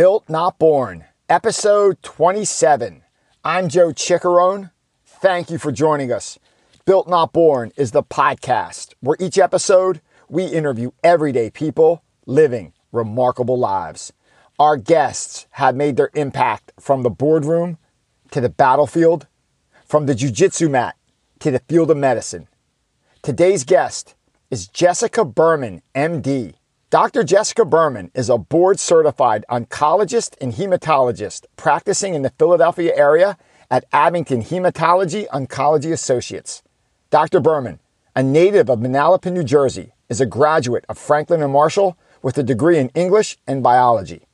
[0.00, 3.02] Built Not Born, episode 27.
[3.44, 4.70] I'm Joe Chickarone.
[5.04, 6.38] Thank you for joining us.
[6.86, 13.58] Built Not Born is the podcast where each episode we interview everyday people living remarkable
[13.58, 14.10] lives.
[14.58, 17.76] Our guests have made their impact from the boardroom
[18.30, 19.26] to the battlefield,
[19.84, 20.96] from the jujitsu mat
[21.40, 22.48] to the field of medicine.
[23.20, 24.14] Today's guest
[24.50, 26.54] is Jessica Berman, MD.
[26.90, 27.22] Dr.
[27.22, 33.38] Jessica Berman is a board certified oncologist and hematologist practicing in the Philadelphia area
[33.70, 36.64] at Abington Hematology Oncology Associates.
[37.10, 37.38] Dr.
[37.38, 37.78] Berman,
[38.16, 42.42] a native of Manalapan, New Jersey, is a graduate of Franklin and Marshall with a
[42.42, 44.26] degree in English and biology.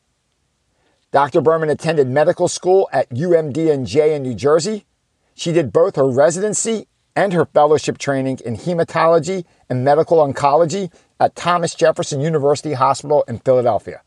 [1.13, 1.43] Dr.
[1.43, 4.87] Berman attended medical school at UMDNJ in New Jersey.
[5.35, 11.37] She did both her residency and her fellowship training in hematology and medical oncology at
[11.37, 14.03] Thomas Jefferson University Hospital in Philadelphia.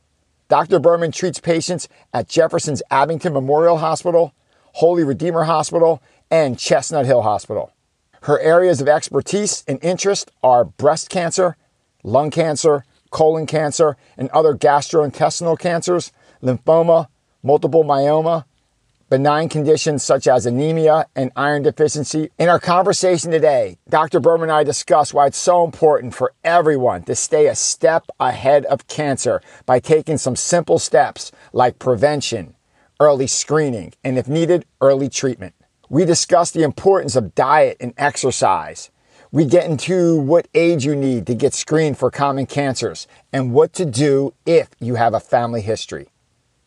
[0.48, 0.80] Dr.
[0.80, 4.34] Berman treats patients at Jefferson's Abington Memorial Hospital,
[4.74, 6.02] Holy Redeemer Hospital,
[6.32, 7.72] and Chestnut Hill Hospital.
[8.24, 11.56] Her areas of expertise and interest are breast cancer,
[12.04, 16.12] lung cancer, colon cancer, and other gastrointestinal cancers,
[16.44, 17.08] lymphoma,
[17.44, 18.46] multiple myeloma,
[19.10, 22.30] benign conditions such as anemia and iron deficiency.
[22.38, 24.20] In our conversation today, Dr.
[24.20, 28.66] Berman and I discuss why it's so important for everyone to stay a step ahead
[28.66, 32.56] of cancer by taking some simple steps like prevention,
[33.00, 35.56] early screening, and if needed, early treatment.
[35.90, 38.92] We discuss the importance of diet and exercise.
[39.32, 43.74] We get into what age you need to get screened for common cancers and what
[43.74, 46.10] to do if you have a family history.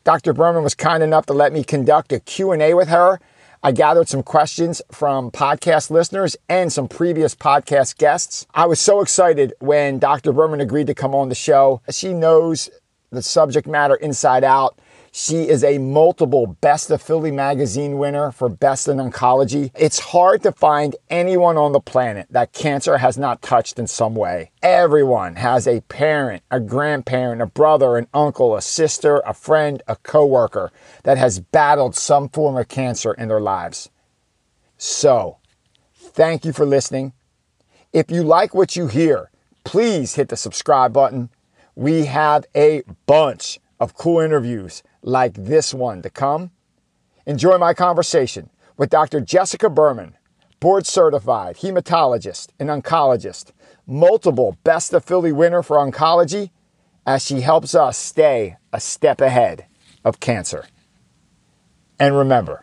[0.04, 0.32] Dr.
[0.32, 3.20] Berman was kind enough to let me conduct a Q&A with her.
[3.62, 8.44] I gathered some questions from podcast listeners and some previous podcast guests.
[8.52, 10.32] I was so excited when Dr.
[10.32, 11.82] Berman agreed to come on the show.
[11.88, 12.68] She knows
[13.10, 14.76] the subject matter inside out.
[15.14, 19.70] She is a multiple Best of Philly magazine winner for Best in Oncology.
[19.74, 24.14] It's hard to find anyone on the planet that cancer has not touched in some
[24.14, 24.52] way.
[24.62, 29.96] Everyone has a parent, a grandparent, a brother, an uncle, a sister, a friend, a
[29.96, 30.72] coworker
[31.02, 33.90] that has battled some form of cancer in their lives.
[34.78, 35.36] So,
[35.94, 37.12] thank you for listening.
[37.92, 39.30] If you like what you hear,
[39.62, 41.28] please hit the subscribe button.
[41.74, 46.50] We have a bunch of cool interviews like this one to come.
[47.26, 49.20] Enjoy my conversation with Dr.
[49.20, 50.16] Jessica Berman,
[50.60, 53.52] board certified hematologist and oncologist,
[53.86, 56.50] multiple Best of Philly winner for oncology,
[57.06, 59.66] as she helps us stay a step ahead
[60.04, 60.66] of cancer.
[61.98, 62.62] And remember,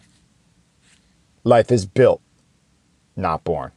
[1.44, 2.22] life is built,
[3.16, 3.72] not born.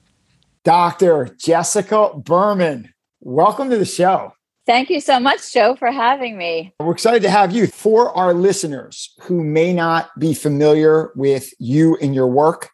[0.65, 1.37] Dr.
[1.39, 4.35] Jessica Berman, welcome to the show.
[4.65, 6.73] Thank you so much, Joe, for having me.
[6.79, 7.67] We're excited to have you.
[7.67, 12.71] For our listeners who may not be familiar with you and your work,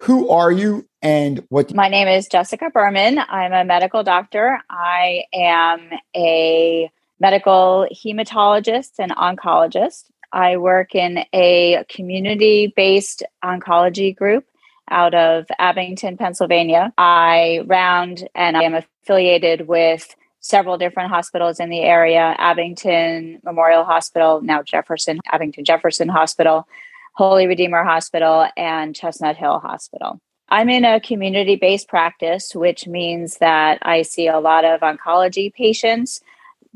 [0.00, 1.74] who are you and what?
[1.74, 3.18] My name is Jessica Berman.
[3.18, 4.60] I'm a medical doctor.
[4.68, 6.90] I am a
[7.20, 10.04] medical hematologist and oncologist.
[10.30, 14.44] I work in a community based oncology group
[14.90, 16.92] out of Abington, Pennsylvania.
[16.98, 23.82] I round and I am affiliated with several different hospitals in the area Abington Memorial
[23.82, 26.68] Hospital, now Jefferson, Abington Jefferson Hospital,
[27.14, 30.20] Holy Redeemer Hospital, and Chestnut Hill Hospital.
[30.50, 35.52] I'm in a community based practice, which means that I see a lot of oncology
[35.52, 36.20] patients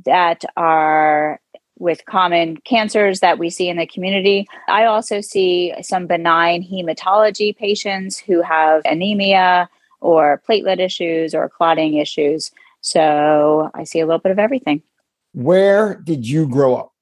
[0.06, 1.38] that are
[1.78, 4.48] with common cancers that we see in the community.
[4.68, 9.68] I also see some benign hematology patients who have anemia
[10.00, 12.50] or platelet issues or clotting issues.
[12.88, 14.82] So I see a little bit of everything.
[15.34, 16.94] Where did you grow up?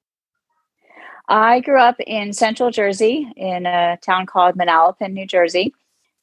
[1.28, 5.72] I grew up in central Jersey in a town called Manalapan, New Jersey,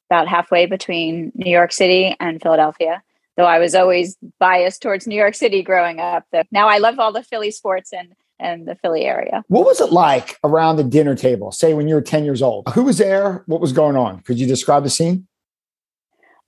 [0.09, 3.01] about halfway between New York City and Philadelphia.
[3.37, 6.25] Though I was always biased towards New York City growing up.
[6.51, 9.43] Now I love all the Philly sports and and the Philly area.
[9.47, 11.53] What was it like around the dinner table?
[11.53, 12.67] Say when you were 10 years old.
[12.73, 13.43] Who was there?
[13.45, 14.19] What was going on?
[14.21, 15.25] Could you describe the scene?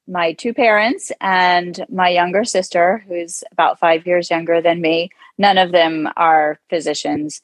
[0.07, 5.09] My two parents and my younger sister, who's about five years younger than me.
[5.37, 7.41] None of them are physicians.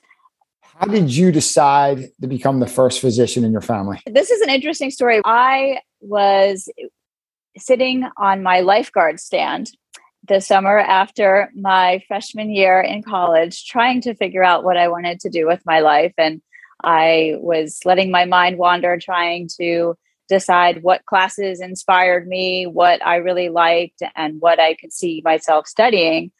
[0.61, 3.99] How did you decide to become the first physician in your family?
[4.05, 5.21] This is an interesting story.
[5.25, 6.69] I was
[7.57, 9.71] sitting on my lifeguard stand
[10.27, 15.19] the summer after my freshman year in college, trying to figure out what I wanted
[15.21, 16.13] to do with my life.
[16.17, 16.41] And
[16.83, 19.95] I was letting my mind wander, trying to
[20.29, 25.67] decide what classes inspired me, what I really liked, and what I could see myself
[25.67, 26.31] studying.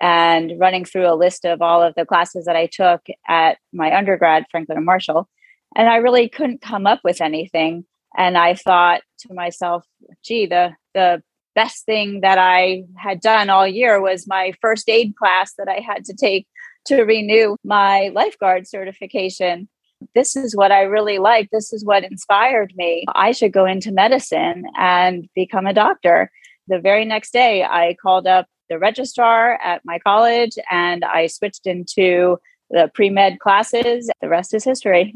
[0.00, 3.96] and running through a list of all of the classes that I took at my
[3.96, 5.28] undergrad, Franklin and Marshall.
[5.74, 7.84] And I really couldn't come up with anything.
[8.16, 9.84] And I thought to myself,
[10.22, 11.22] gee, the, the
[11.54, 15.80] best thing that I had done all year was my first aid class that I
[15.80, 16.46] had to take
[16.86, 19.68] to renew my lifeguard certification.
[20.14, 21.48] This is what I really like.
[21.50, 23.04] This is what inspired me.
[23.14, 26.30] I should go into medicine and become a doctor.
[26.68, 31.66] The very next day, I called up the registrar at my college and I switched
[31.66, 32.38] into
[32.70, 34.10] the pre med classes.
[34.20, 35.14] The rest is history.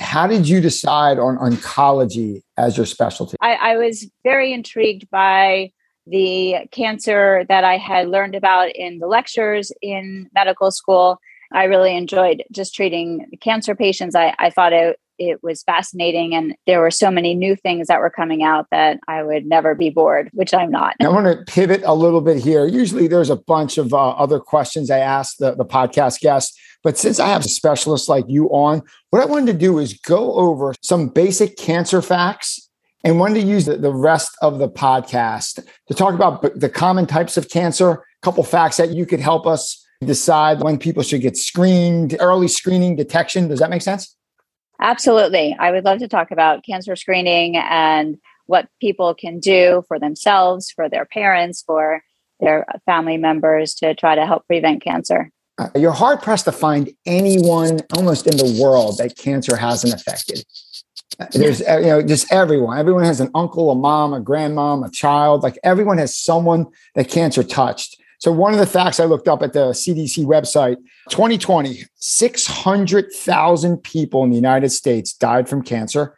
[0.00, 3.36] How did you decide on oncology as your specialty?
[3.40, 5.72] I, I was very intrigued by
[6.06, 11.18] the cancer that I had learned about in the lectures in medical school.
[11.52, 14.14] I really enjoyed just treating cancer patients.
[14.14, 18.00] I, I thought it, it was fascinating, and there were so many new things that
[18.00, 20.94] were coming out that I would never be bored, which I'm not.
[21.00, 22.66] I want to pivot a little bit here.
[22.66, 26.96] Usually, there's a bunch of uh, other questions I ask the, the podcast guests, but
[26.96, 30.34] since I have a specialist like you on, what I wanted to do is go
[30.34, 32.68] over some basic cancer facts
[33.04, 37.06] and wanted to use the, the rest of the podcast to talk about the common
[37.06, 41.20] types of cancer, a couple facts that you could help us decide when people should
[41.20, 43.48] get screened, early screening detection.
[43.48, 44.16] Does that make sense?
[44.80, 45.56] Absolutely.
[45.58, 48.16] I would love to talk about cancer screening and
[48.46, 52.02] what people can do for themselves, for their parents, for
[52.40, 55.30] their family members to try to help prevent cancer.
[55.58, 60.44] Uh, you're hard pressed to find anyone almost in the world that cancer hasn't affected.
[61.32, 62.78] There's you know just everyone.
[62.78, 65.42] Everyone has an uncle, a mom, a grandmom, a child.
[65.42, 68.00] Like everyone has someone that cancer touched.
[68.18, 70.76] So one of the facts I looked up at the CDC website,
[71.10, 76.16] 2020, 600,000 people in the United States died from cancer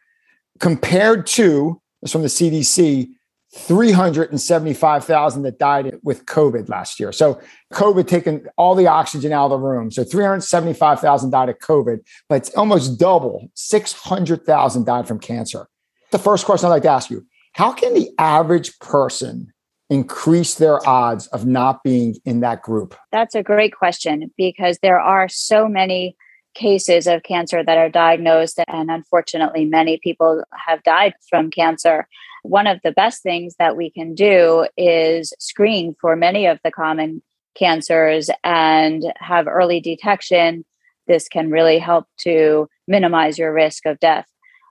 [0.59, 3.11] compared to from the CDC
[3.53, 7.11] 375,000 that died with COVID last year.
[7.13, 7.41] So
[7.73, 9.91] COVID taking all the oxygen out of the room.
[9.91, 11.99] So 375,000 died of COVID,
[12.29, 13.51] but it's almost double.
[13.55, 15.67] 600,000 died from cancer.
[16.13, 19.53] The first question I'd like to ask you, how can the average person
[19.91, 22.95] increase their odds of not being in that group?
[23.13, 26.17] That's a great question because there are so many
[26.55, 32.09] cases of cancer that are diagnosed and unfortunately many people have died from cancer
[32.43, 36.71] one of the best things that we can do is screen for many of the
[36.71, 37.23] common
[37.55, 40.65] cancers and have early detection.
[41.07, 44.27] This can really help to minimize your risk of death.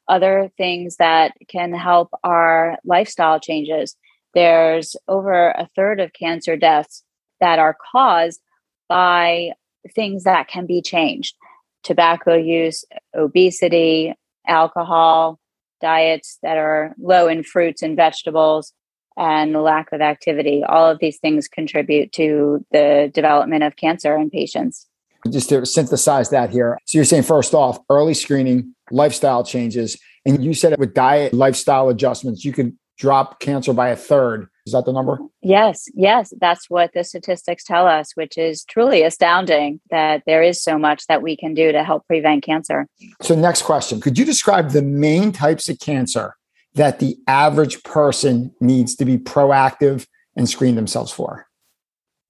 [0.07, 3.95] Other things that can help are lifestyle changes.
[4.33, 7.03] There's over a third of cancer deaths
[7.39, 8.41] that are caused
[8.87, 9.51] by
[9.95, 11.35] things that can be changed
[11.83, 12.83] tobacco use,
[13.15, 14.13] obesity,
[14.47, 15.39] alcohol,
[15.79, 18.73] diets that are low in fruits and vegetables
[19.15, 20.63] and lack of activity.
[20.63, 24.87] All of these things contribute to the development of cancer in patients.
[25.29, 26.77] Just to synthesize that here.
[26.85, 31.33] So you're saying first off, early screening, lifestyle changes, and you said it with diet
[31.33, 34.47] lifestyle adjustments, you could drop cancer by a third.
[34.67, 35.17] Is that the number?
[35.41, 36.31] Yes, yes.
[36.39, 41.07] That's what the statistics tell us, which is truly astounding that there is so much
[41.07, 42.85] that we can do to help prevent cancer.
[43.21, 46.35] So, next question Could you describe the main types of cancer
[46.75, 50.05] that the average person needs to be proactive
[50.35, 51.47] and screen themselves for?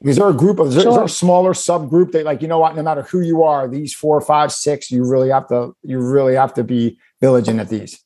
[0.02, 0.92] Is there a group of, is there, sure.
[0.92, 3.68] is there a smaller subgroup that, like, you know what, no matter who you are,
[3.68, 7.68] these four, five, six, you really have to, you really have to be vigilant at
[7.68, 8.02] these?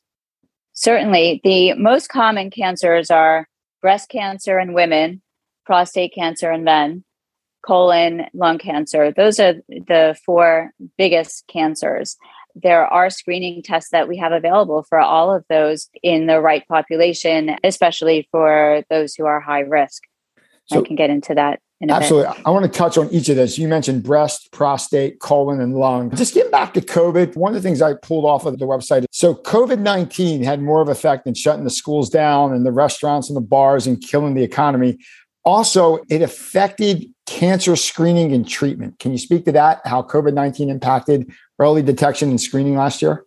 [0.74, 1.40] Certainly.
[1.44, 3.48] The most common cancers are
[3.80, 5.22] breast cancer in women,
[5.64, 7.04] prostate cancer in men,
[7.64, 9.12] colon, lung cancer.
[9.12, 12.16] Those are the four biggest cancers.
[12.56, 16.66] There are screening tests that we have available for all of those in the right
[16.68, 20.02] population, especially for those who are high risk.
[20.66, 21.60] So, I can get into that
[21.90, 22.32] Absolutely.
[22.32, 22.42] Bit.
[22.46, 23.58] I want to touch on each of those.
[23.58, 26.14] You mentioned breast, prostate, colon, and lung.
[26.14, 29.06] Just getting back to COVID, one of the things I pulled off of the website.
[29.10, 33.28] So, COVID 19 had more of effect than shutting the schools down and the restaurants
[33.28, 34.98] and the bars and killing the economy.
[35.44, 38.98] Also, it affected cancer screening and treatment.
[38.98, 39.80] Can you speak to that?
[39.84, 43.24] How COVID 19 impacted early detection and screening last year?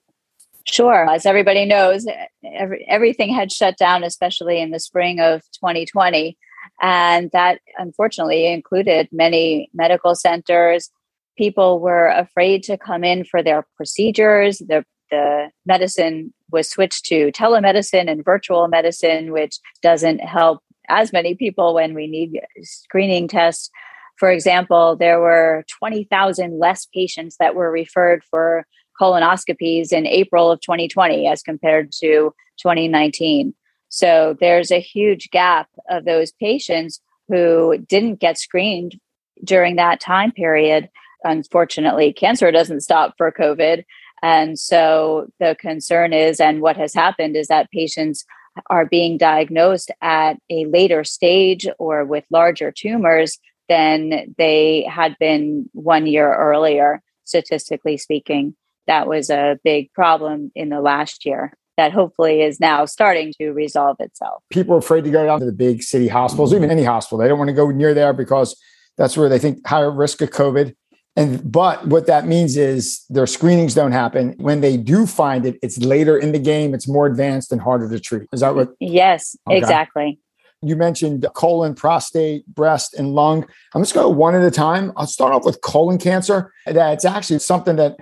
[0.66, 1.10] Sure.
[1.10, 2.06] As everybody knows,
[2.44, 6.38] every, everything had shut down, especially in the spring of 2020.
[6.82, 10.90] And that unfortunately included many medical centers.
[11.38, 14.60] People were afraid to come in for their procedures.
[14.60, 21.36] The, the medicine was switched to telemedicine and virtual medicine, which doesn't help as many
[21.36, 23.70] people when we need screening tests.
[24.18, 28.66] For example, there were 20,000 less patients that were referred for
[29.00, 33.54] colonoscopies in April of 2020 as compared to 2019.
[33.90, 39.00] So there's a huge gap of those patients who didn't get screened
[39.44, 40.90] during that time period.
[41.24, 43.84] Unfortunately, cancer doesn't stop for COVID.
[44.22, 48.26] And so the concern is, and what has happened is that patients
[48.70, 53.38] are being diagnosed at a later stage or with larger tumors
[53.70, 58.56] than they had been one year earlier, statistically speaking.
[58.88, 63.52] That was a big problem in the last year that hopefully is now starting to
[63.52, 64.44] resolve itself.
[64.50, 67.20] People are afraid to go down to the big city hospitals, even any hospital.
[67.20, 68.60] They don't want to go near there because
[68.98, 70.76] that's where they think higher risk of COVID.
[71.16, 74.36] And but what that means is their screenings don't happen.
[74.38, 77.90] When they do find it, it's later in the game, it's more advanced and harder
[77.90, 78.28] to treat.
[78.32, 78.70] Is that what?
[78.80, 79.58] Yes, okay.
[79.58, 80.20] exactly.
[80.62, 83.46] You mentioned colon, prostate, breast, and lung.
[83.74, 84.92] I'm just going to go one at a time.
[84.96, 86.52] I'll start off with colon cancer.
[86.66, 87.96] That's actually something that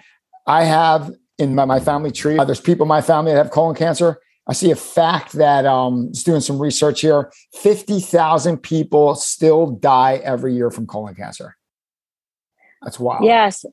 [0.47, 2.37] I have in my, my family tree.
[2.37, 4.19] Uh, there's people in my family that have colon cancer.
[4.47, 10.21] I see a fact that um, just doing some research here 50,000 people still die
[10.23, 11.57] every year from colon cancer.
[12.81, 13.25] That's wild.
[13.25, 13.65] Yes.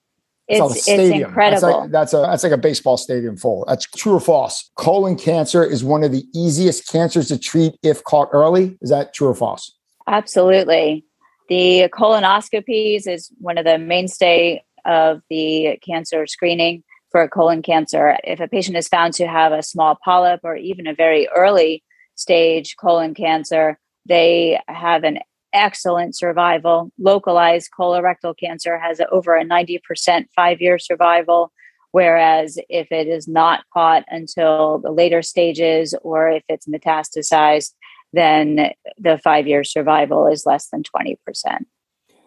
[0.48, 1.60] It's, it's, incredible.
[1.60, 3.64] That's like, that's, a that's like a baseball stadium full.
[3.68, 4.70] That's true or false.
[4.76, 8.76] Colon cancer is one of the easiest cancers to treat if caught early.
[8.82, 9.76] Is that true or false?
[10.06, 11.04] Absolutely.
[11.48, 18.16] The colonoscopies is one of the mainstay of the cancer screening for colon cancer.
[18.24, 21.84] If a patient is found to have a small polyp or even a very early
[22.16, 25.20] stage colon cancer, they have an
[25.52, 26.90] excellent survival.
[26.98, 31.52] Localized colorectal cancer has over a 90% five year survival.
[31.92, 37.74] Whereas if it is not caught until the later stages or if it's metastasized,
[38.14, 41.16] then the five year survival is less than 20%.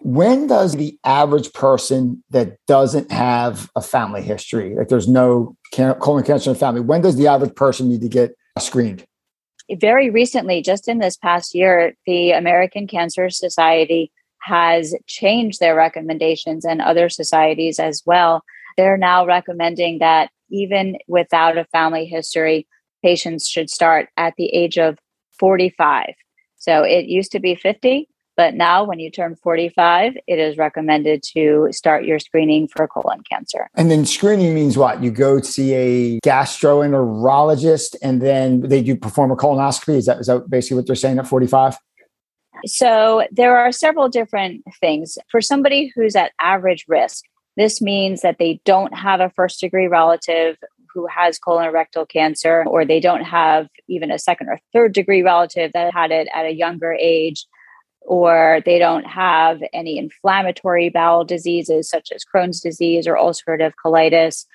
[0.05, 6.23] When does the average person that doesn't have a family history, like there's no colon
[6.23, 9.03] cancer in the family, when does the average person need to get screened?
[9.79, 14.11] very recently, just in this past year, the American Cancer Society
[14.43, 18.43] has changed their recommendations and other societies as well.
[18.77, 22.67] They're now recommending that even without a family history,
[23.03, 24.99] patients should start at the age of
[25.39, 26.13] 45.
[26.57, 28.07] So it used to be 50.
[28.37, 33.21] But now, when you turn 45, it is recommended to start your screening for colon
[33.29, 33.69] cancer.
[33.75, 35.01] And then screening means what?
[35.01, 39.95] You go see a gastroenterologist and then they do perform a colonoscopy.
[39.95, 41.77] Is that, is that basically what they're saying at 45?
[42.65, 45.17] So there are several different things.
[45.29, 47.25] For somebody who's at average risk,
[47.57, 50.57] this means that they don't have a first degree relative
[50.93, 55.73] who has colorectal cancer, or they don't have even a second or third degree relative
[55.73, 57.45] that had it at a younger age
[58.05, 64.45] or they don't have any inflammatory bowel diseases such as Crohn's disease or ulcerative colitis.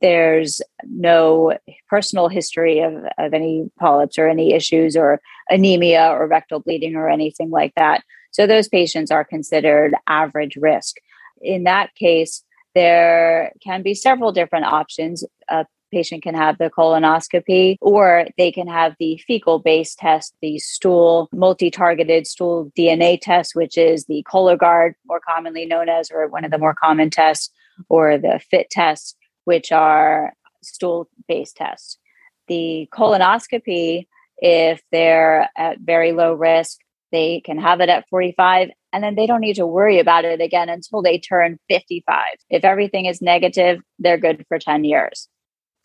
[0.00, 6.60] There's no personal history of, of any polyps or any issues or anemia or rectal
[6.60, 8.04] bleeding or anything like that.
[8.30, 10.96] So those patients are considered average risk.
[11.40, 15.24] In that case, there can be several different options.
[15.48, 20.58] A patient can have the colonoscopy or they can have the fecal based test, the
[20.58, 26.28] stool multi targeted stool DNA test, which is the Cologuard, more commonly known as, or
[26.28, 27.50] one of the more common tests,
[27.88, 29.14] or the FIT tests,
[29.44, 31.98] which are stool based tests.
[32.48, 34.06] The colonoscopy,
[34.38, 36.78] if they're at very low risk,
[37.12, 40.40] they can have it at 45 and then they don't need to worry about it
[40.40, 42.24] again until they turn 55.
[42.48, 45.28] If everything is negative, they're good for 10 years.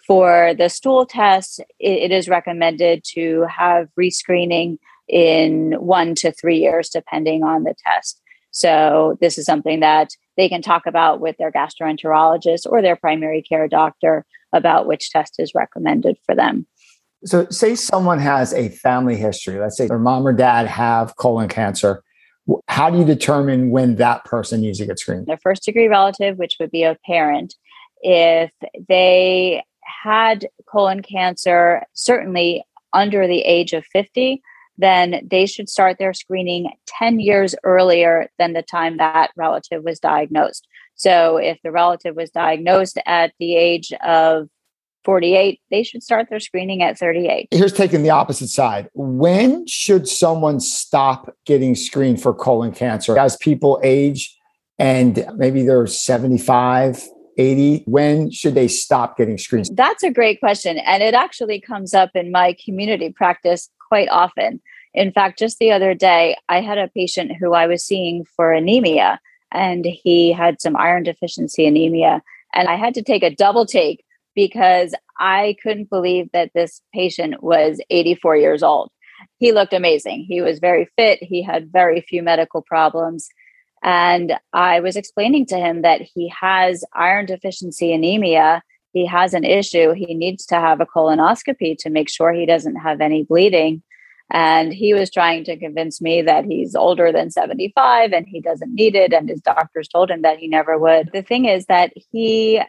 [0.06, 6.90] For the stool test, it, is recommended to have rescreening in one to three years,
[6.90, 8.22] depending on the test.
[8.52, 13.42] So, this is something that they can talk about with their gastroenterologist or their primary
[13.42, 16.68] care doctor about which test is recommended for them.
[17.26, 21.48] So, say someone has a family history, let's say their mom or dad have colon
[21.48, 22.04] cancer.
[22.68, 25.28] How do you determine when that person needs to get screened?
[25.28, 27.56] Their first degree relative, which would be a parent,
[28.02, 28.52] if
[28.90, 29.64] they
[30.04, 34.42] had colon cancer, certainly under the age of 50,
[34.78, 40.00] then they should start their screening 10 years earlier than the time that relative was
[40.00, 40.68] diagnosed.
[40.96, 44.48] So if the relative was diagnosed at the age of
[45.04, 47.50] 48, they should start their screening at 38.
[47.52, 48.90] Here's taking the opposite side.
[48.94, 53.18] When should someone stop getting screened for colon cancer?
[53.18, 54.36] As people age
[54.80, 57.04] and maybe they're 75,
[57.38, 61.94] 80 when should they stop getting screens that's a great question and it actually comes
[61.94, 64.62] up in my community practice quite often.
[64.94, 68.52] In fact just the other day i had a patient who i was seeing for
[68.52, 69.20] anemia
[69.52, 72.22] and he had some iron deficiency anemia
[72.54, 74.04] and i had to take a double take
[74.36, 78.90] because i couldn't believe that this patient was 84 years old.
[79.38, 80.26] He looked amazing.
[80.28, 81.22] He was very fit.
[81.22, 83.30] He had very few medical problems
[83.84, 88.64] And I was explaining to him that he has iron deficiency anemia.
[88.94, 89.92] He has an issue.
[89.92, 93.84] He needs to have a colonoscopy to make sure he doesn't have any bleeding.
[94.32, 98.74] And he was trying to convince me that he's older than 75 and he doesn't
[98.74, 99.14] need it.
[99.14, 101.10] And his doctors told him that he never would.
[101.14, 102.62] The thing is that he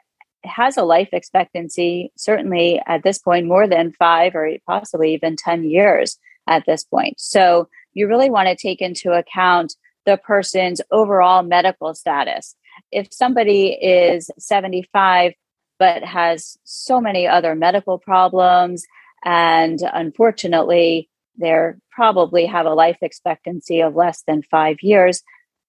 [0.45, 5.65] has a life expectancy, certainly at this point, more than five or possibly even 10
[5.65, 7.19] years at this point.
[7.19, 9.75] So you really want to take into account
[10.07, 12.55] the person's overall medical status.
[12.91, 15.33] If somebody is 75
[15.79, 18.87] but has so many other medical problems,
[19.25, 25.23] and unfortunately, they probably have a life expectancy of less than five years,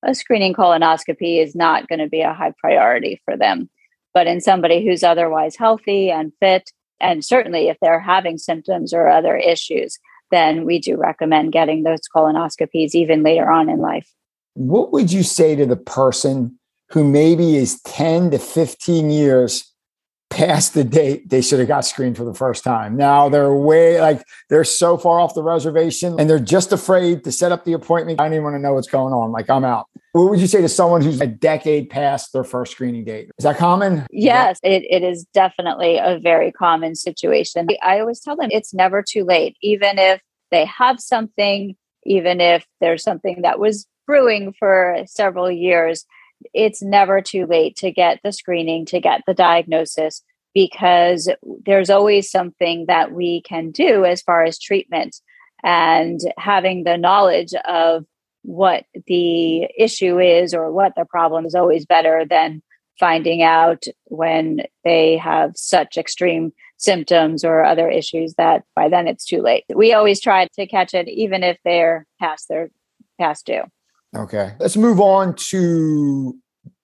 [0.04, 3.70] a screening colonoscopy is not going to be a high priority for them.
[4.13, 9.10] But in somebody who's otherwise healthy and fit, and certainly if they're having symptoms or
[9.10, 9.98] other issues,
[10.32, 14.12] then we do recommend getting those colonoscopies even later on in life.
[14.56, 16.60] What would you say to the person
[16.90, 19.76] who maybe is 10 to 15 years
[20.36, 22.98] past the date they should have got screened for the first time.
[22.98, 27.32] Now they're way like they're so far off the reservation and they're just afraid to
[27.32, 28.20] set up the appointment.
[28.20, 29.32] I don't even want to know what's going on.
[29.32, 29.88] Like I'm out.
[30.12, 33.30] What would you say to someone who's a decade past their first screening date?
[33.38, 34.06] Is that common?
[34.12, 37.68] Yes, it, it is definitely a very common situation.
[37.84, 40.22] I always tell them it's never too late, even if
[40.52, 46.06] they have something, even if there's something that was brewing for several years
[46.54, 50.22] it's never too late to get the screening, to get the diagnosis,
[50.54, 51.30] because
[51.66, 55.18] there's always something that we can do as far as treatment.
[55.64, 58.06] And having the knowledge of
[58.44, 62.62] what the issue is or what the problem is always better than
[63.00, 69.26] finding out when they have such extreme symptoms or other issues that by then it's
[69.26, 69.66] too late.
[69.74, 72.70] We always try to catch it even if they're past their
[73.20, 73.64] past due.
[74.16, 74.54] Okay.
[74.60, 76.36] Let's move on to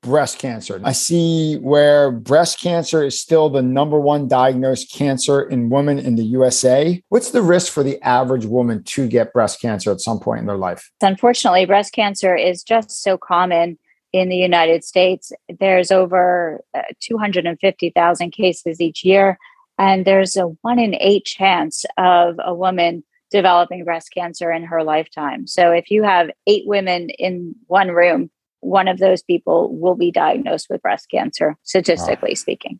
[0.02, 0.82] breast cancer.
[0.84, 6.16] I see where breast cancer is still the number one diagnosed cancer in women in
[6.16, 7.02] the USA.
[7.10, 10.48] What's the risk for the average woman to get breast cancer at some point in
[10.48, 10.91] their life?
[11.02, 13.78] Unfortunately, breast cancer is just so common
[14.12, 15.32] in the United States.
[15.60, 19.38] There's over uh, 250,000 cases each year,
[19.78, 24.84] and there's a one in eight chance of a woman developing breast cancer in her
[24.84, 25.48] lifetime.
[25.48, 30.12] So if you have eight women in one room, one of those people will be
[30.12, 32.36] diagnosed with breast cancer, statistically ah.
[32.36, 32.80] speaking.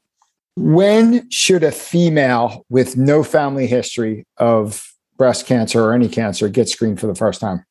[0.56, 6.68] When should a female with no family history of breast cancer or any cancer get
[6.70, 7.66] screened for the first time?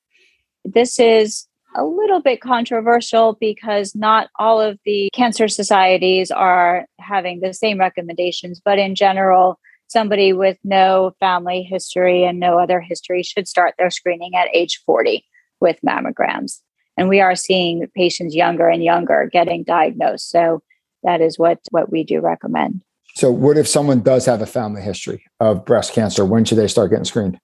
[0.64, 7.40] This is a little bit controversial because not all of the cancer societies are having
[7.40, 13.22] the same recommendations, but in general, somebody with no family history and no other history
[13.24, 15.24] should start their screening at age 40
[15.61, 16.61] with mammograms.
[16.96, 20.31] And we are seeing patients younger and younger getting diagnosed.
[20.31, 20.62] So
[21.03, 22.83] that is what, what we do recommend.
[23.16, 26.24] So, what if someone does have a family history of breast cancer?
[26.24, 27.40] When should they start getting screened?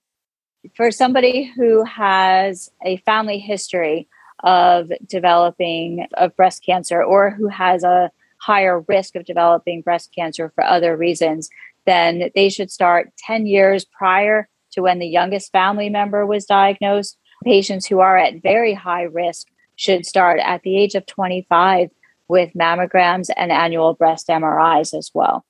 [0.77, 4.09] For somebody who has a family history
[4.45, 10.53] of developing of breast cancer or who has a higher risk of developing breast cancer
[10.55, 11.49] for other reasons,
[11.87, 17.17] then they should start 10 years prior to when the youngest family member was diagnosed.
[17.45, 21.91] Patients who are at very high risk should start at the age of 25
[22.29, 25.45] with mammograms and annual breast MRIs as well.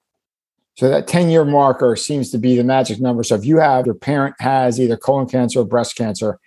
[0.77, 3.23] So that 10 year marker seems to be the magic number.
[3.23, 6.39] So if you have your parent has either colon cancer or breast cancer,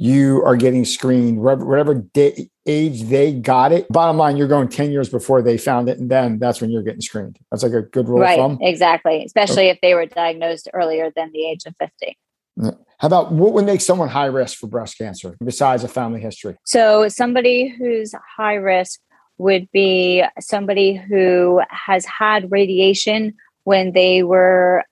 [0.00, 3.88] you are getting screened whatever day, age they got it.
[3.88, 5.98] Bottom line, you're going 10 years before they found it.
[5.98, 7.36] And then that's when you're getting screened.
[7.50, 8.58] That's like a good rule right, of thumb.
[8.62, 9.24] Exactly.
[9.24, 9.70] Especially okay.
[9.70, 12.16] if they were diagnosed earlier than the age of 50.
[12.98, 16.56] How about what would make someone high risk for breast cancer besides a family history?
[16.64, 19.00] So, somebody who's high risk
[19.38, 24.84] would be somebody who has had radiation when they were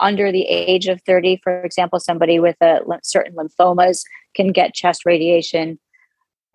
[0.00, 1.40] under the age of 30.
[1.42, 4.02] For example, somebody with a certain lymphomas
[4.34, 5.78] can get chest radiation.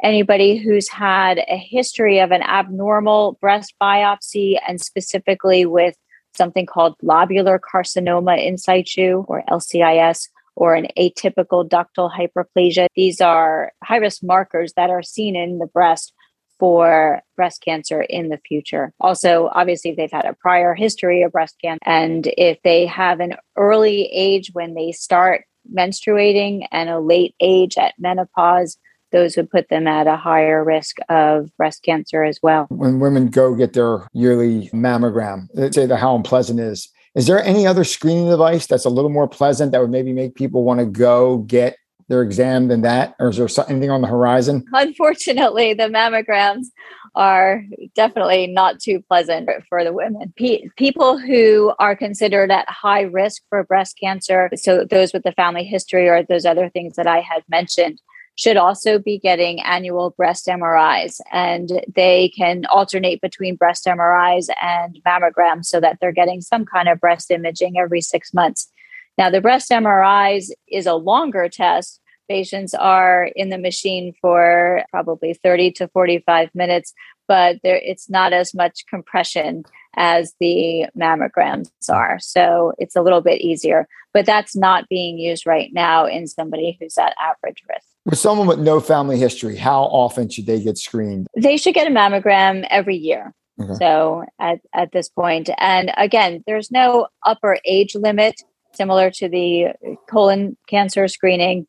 [0.03, 5.95] Anybody who's had a history of an abnormal breast biopsy and specifically with
[6.35, 12.88] something called lobular carcinoma in situ or LCIS or an atypical ductal hyperplasia.
[12.95, 16.13] These are high risk markers that are seen in the breast
[16.57, 18.93] for breast cancer in the future.
[19.01, 23.19] Also, obviously, if they've had a prior history of breast cancer and if they have
[23.19, 28.78] an early age when they start menstruating and a late age at menopause,
[29.12, 32.65] those would put them at a higher risk of breast cancer as well.
[32.69, 36.89] When women go get their yearly mammogram, say the how unpleasant is.
[37.15, 40.36] Is there any other screening device that's a little more pleasant that would maybe make
[40.36, 43.15] people want to go get their exam than that?
[43.20, 44.65] Or is there anything on the horizon?
[44.74, 46.68] Unfortunately, the mammograms
[47.15, 47.63] are
[47.96, 50.34] definitely not too pleasant for the women.
[50.36, 55.63] People who are considered at high risk for breast cancer, so those with the family
[55.63, 58.02] history or those other things that I had mentioned,
[58.38, 61.22] should also be getting annual breast MRIs.
[61.32, 66.89] And they can alternate between breast MRIs and mammograms so that they're getting some kind
[66.89, 68.70] of breast imaging every six months.
[69.17, 72.01] Now, the breast MRIs is a longer test.
[72.28, 76.93] Patients are in the machine for probably 30 to 45 minutes,
[77.28, 79.63] but there, it's not as much compression
[79.95, 82.17] as the mammograms are.
[82.19, 86.78] So it's a little bit easier, but that's not being used right now in somebody
[86.80, 87.88] who's at average risk.
[88.06, 91.28] With someone with no family history, how often should they get screened?
[91.36, 93.34] They should get a mammogram every year.
[93.62, 93.73] Okay.
[93.75, 98.41] So at, at this point, and again, there's no upper age limit
[98.75, 99.67] similar to the
[100.09, 101.65] colon cancer screening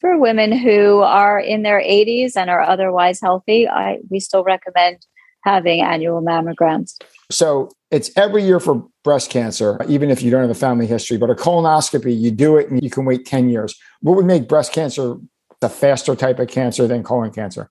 [0.00, 3.68] for women who are in their 80s and are otherwise healthy.
[3.68, 5.06] I, we still recommend
[5.44, 6.96] having annual mammograms.
[7.30, 11.16] So it's every year for breast cancer, even if you don't have a family history,
[11.16, 13.74] but a colonoscopy, you do it and you can wait 10 years.
[14.00, 15.16] What would make breast cancer
[15.60, 17.70] the faster type of cancer than colon cancer?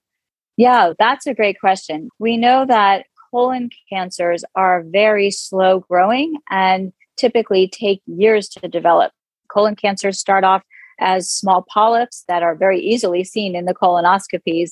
[0.57, 2.09] Yeah, that's a great question.
[2.19, 9.13] We know that colon cancers are very slow growing and typically take years to develop.
[9.47, 10.63] Colon cancers start off
[10.99, 14.71] as small polyps that are very easily seen in the colonoscopies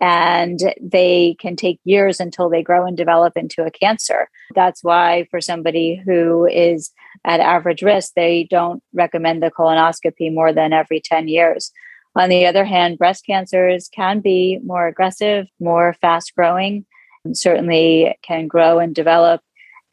[0.00, 4.28] and they can take years until they grow and develop into a cancer.
[4.54, 6.90] That's why, for somebody who is
[7.24, 11.70] at average risk, they don't recommend the colonoscopy more than every 10 years.
[12.16, 16.86] On the other hand, breast cancers can be more aggressive, more fast growing,
[17.24, 19.42] and certainly can grow and develop,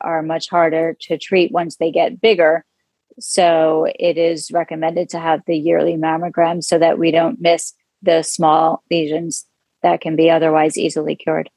[0.04, 2.66] are much harder to treat once they get bigger.
[3.20, 8.24] So it is recommended to have the yearly mammogram so that we don't miss the
[8.24, 9.46] small lesions
[9.84, 11.50] that can be otherwise easily cured.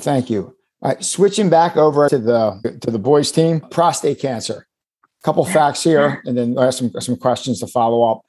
[0.00, 0.54] Thank you.
[0.80, 4.66] All right, switching back over to the to the boys team, prostate cancer.
[5.20, 8.22] A couple facts here, and then I have some some questions to follow up.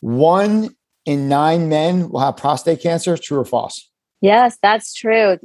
[0.00, 0.70] One
[1.04, 3.16] in nine men will have prostate cancer.
[3.16, 3.90] True or false?
[4.20, 5.36] Yes, that's true.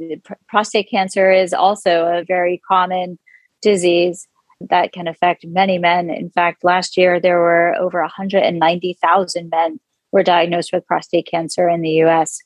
[0.47, 3.17] Prostate cancer is also a very common
[3.61, 4.27] disease
[4.69, 6.09] that can affect many men.
[6.09, 9.79] In fact, last year there were over 190,000 men
[10.11, 12.39] were diagnosed with prostate cancer in the US.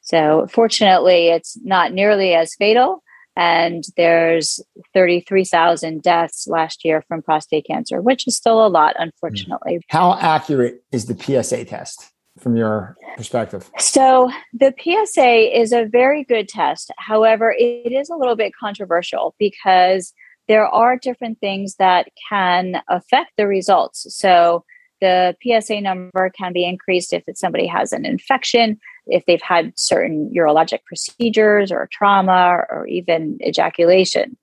[0.00, 3.02] So, fortunately, it's not nearly as fatal.
[3.34, 4.60] And there's
[4.92, 9.76] 33,000 deaths last year from prostate cancer, which is still a lot, unfortunately.
[9.90, 9.96] Hmm.
[9.96, 13.70] How accurate is the PSA test from your perspective?
[13.78, 16.90] So, the PSA is a very good test.
[16.98, 20.12] However, it is a little bit controversial because
[20.52, 24.06] there are different things that can affect the results.
[24.14, 24.66] So,
[25.00, 30.30] the PSA number can be increased if somebody has an infection, if they've had certain
[30.36, 34.36] urologic procedures or trauma or even ejaculation.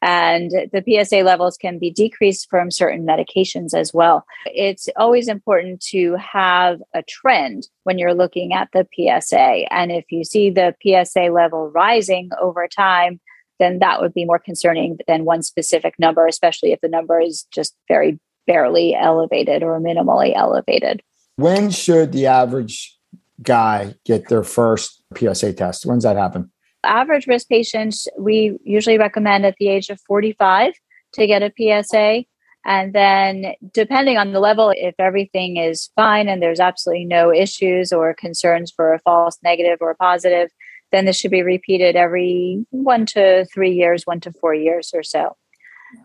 [0.00, 4.24] And the PSA levels can be decreased from certain medications as well.
[4.46, 9.66] It's always important to have a trend when you're looking at the PSA.
[9.72, 13.20] And if you see the PSA level rising over time,
[13.58, 17.46] then that would be more concerning than one specific number, especially if the number is
[17.52, 21.02] just very barely elevated or minimally elevated.
[21.36, 22.96] When should the average
[23.42, 25.86] guy get their first PSA test?
[25.86, 26.50] When does that happen?
[26.84, 30.72] Average risk patients, we usually recommend at the age of 45
[31.14, 32.24] to get a PSA.
[32.64, 37.92] And then, depending on the level, if everything is fine and there's absolutely no issues
[37.92, 40.50] or concerns for a false negative or a positive,
[40.92, 45.02] then this should be repeated every one to three years, one to four years or
[45.02, 45.36] so.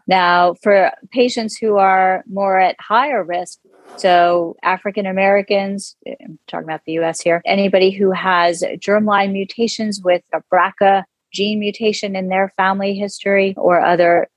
[0.08, 3.60] Now, for patients who are more at higher risk,
[3.98, 10.24] so African Americans, I'm talking about the US here, anybody who has germline mutations with
[10.34, 14.30] a BRCA gene mutation in their family history or other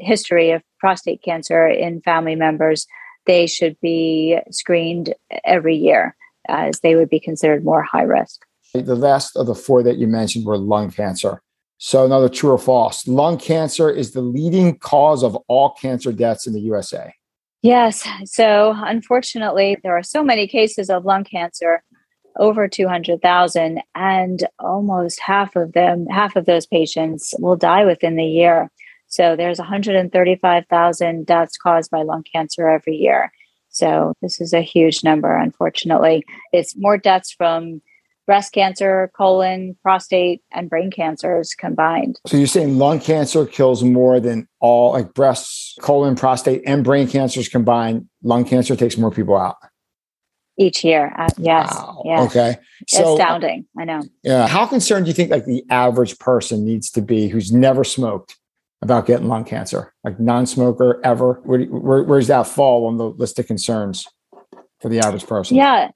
[0.00, 2.86] history of prostate cancer in family members,
[3.26, 6.16] they should be screened every year
[6.48, 8.40] as they would be considered more high risk.
[8.74, 11.42] The last of the four that you mentioned were lung cancer.
[11.76, 16.46] So, another true or false lung cancer is the leading cause of all cancer deaths
[16.46, 17.12] in the USA.
[17.60, 18.08] Yes.
[18.24, 21.82] So, unfortunately, there are so many cases of lung cancer,
[22.38, 28.24] over 200,000, and almost half of them, half of those patients will die within the
[28.24, 28.70] year.
[29.08, 33.32] So, there's 135,000 deaths caused by lung cancer every year.
[33.68, 36.24] So, this is a huge number, unfortunately.
[36.54, 37.82] It's more deaths from
[38.26, 42.20] breast cancer, colon, prostate, and brain cancers combined.
[42.26, 47.08] So you're saying lung cancer kills more than all, like breasts, colon, prostate, and brain
[47.08, 48.08] cancers combined.
[48.22, 49.56] Lung cancer takes more people out.
[50.58, 51.14] each year.
[51.18, 51.74] Uh, yes.
[51.74, 52.02] Wow.
[52.04, 52.20] Yeah.
[52.22, 52.56] Okay.
[52.88, 53.66] So, astounding.
[53.78, 54.02] I know.
[54.22, 54.46] Yeah.
[54.46, 58.36] How concerned do you think like the average person needs to be who's never smoked
[58.82, 59.92] about getting lung cancer?
[60.04, 61.40] Like non-smoker ever?
[61.44, 64.06] Where, where, where's that fall on the list of concerns
[64.80, 65.56] for the average person?
[65.56, 65.90] Yeah.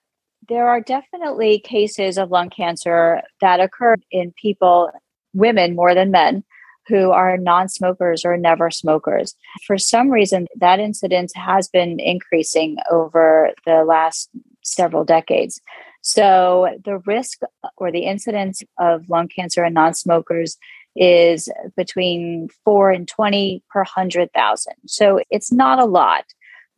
[0.49, 4.91] There are definitely cases of lung cancer that occur in people,
[5.35, 6.45] women more than men,
[6.89, 9.35] who are non smokers or never smokers.
[9.67, 14.31] For some reason, that incidence has been increasing over the last
[14.63, 15.61] several decades.
[16.03, 17.41] So the risk
[17.77, 20.57] or the incidence of lung cancer in non smokers
[20.95, 24.73] is between 4 and 20 per 100,000.
[24.87, 26.25] So it's not a lot,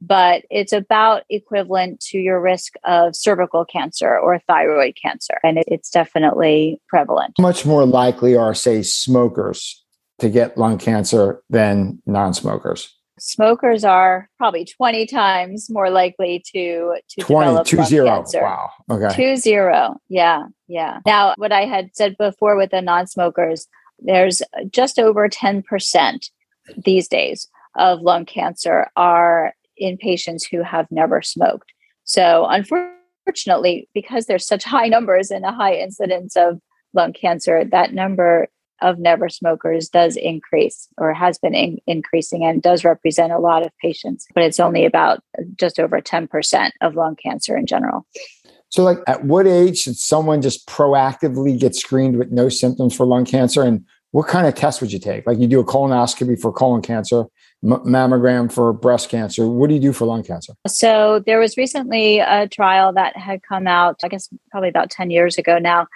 [0.01, 5.39] but it's about equivalent to your risk of cervical cancer or thyroid cancer.
[5.43, 7.35] And it's definitely prevalent.
[7.39, 9.85] Much more likely are, say, smokers
[10.19, 12.95] to get lung cancer than non-smokers?
[13.21, 18.07] Smokers are probably 20 times more likely to to 20, develop two lung zero.
[18.07, 18.43] cancer.
[18.43, 18.71] Wow.
[18.91, 19.17] Okay.
[19.17, 19.97] Two zero.
[20.09, 21.01] Yeah, yeah.
[21.05, 23.67] Now, what I had said before with the non-smokers,
[23.99, 26.31] there's just over 10%
[26.85, 31.73] these days of lung cancer are in patients who have never smoked.
[32.05, 36.61] So, unfortunately, because there's such high numbers and a high incidence of
[36.95, 38.49] lung cancer, that number
[38.81, 43.65] of never smokers does increase or has been in- increasing and does represent a lot
[43.65, 45.21] of patients, but it's only about
[45.57, 48.07] just over 10% of lung cancer in general.
[48.71, 53.07] So, like, at what age should someone just proactively get screened with no symptoms for
[53.07, 53.63] lung cancer?
[53.63, 55.27] And what kind of test would you take?
[55.27, 57.25] Like, you do a colonoscopy for colon cancer,
[57.65, 59.47] m- mammogram for breast cancer.
[59.47, 60.55] What do you do for lung cancer?
[60.67, 65.11] So, there was recently a trial that had come out, I guess, probably about 10
[65.11, 65.87] years ago now,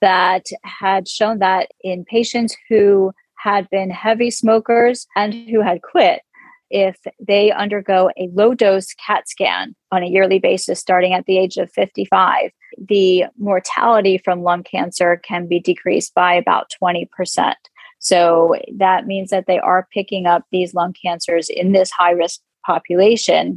[0.00, 6.22] that had shown that in patients who had been heavy smokers and who had quit,
[6.70, 11.38] if they undergo a low dose CAT scan on a yearly basis starting at the
[11.38, 17.54] age of 55, the mortality from lung cancer can be decreased by about 20%.
[18.00, 22.40] So that means that they are picking up these lung cancers in this high risk
[22.66, 23.56] population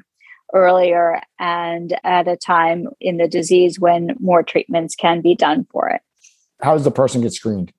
[0.54, 5.90] earlier and at a time in the disease when more treatments can be done for
[5.90, 6.02] it
[6.64, 7.72] how does the person get screened?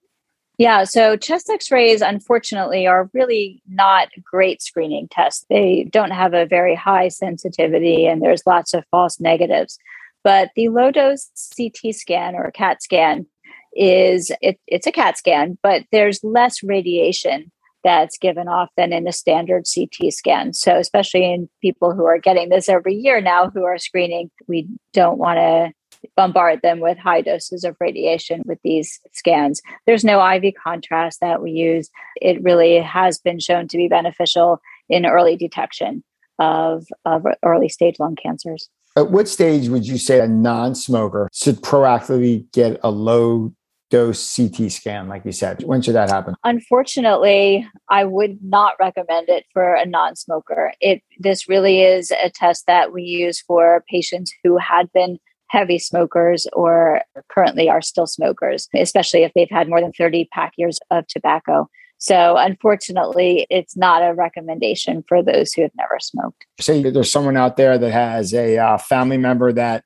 [0.56, 5.44] Yeah, so chest x rays, unfortunately, are really not great screening tests.
[5.50, 9.78] They don't have a very high sensitivity and there's lots of false negatives.
[10.22, 13.26] But the low dose CT scan or CAT scan
[13.74, 17.50] is it, it's a CAT scan, but there's less radiation
[17.82, 20.52] that's given off than in a standard CT scan.
[20.54, 24.66] So, especially in people who are getting this every year now who are screening, we
[24.92, 25.72] don't want to
[26.16, 29.60] bombard them with high doses of radiation with these scans.
[29.86, 31.90] There's no IV contrast that we use.
[32.20, 36.02] It really has been shown to be beneficial in early detection
[36.38, 38.68] of, of early stage lung cancers.
[38.96, 43.52] At what stage would you say a non smoker should proactively get a low
[43.94, 45.62] dose CT scan, like you said?
[45.62, 46.34] When should that happen?
[46.42, 50.72] Unfortunately, I would not recommend it for a non-smoker.
[50.80, 55.78] It this really is a test that we use for patients who had been heavy
[55.78, 60.80] smokers or currently are still smokers, especially if they've had more than 30 pack years
[60.90, 61.68] of tobacco.
[61.98, 66.44] So, unfortunately, it's not a recommendation for those who have never smoked.
[66.58, 69.84] Say there's someone out there that has a uh, family member that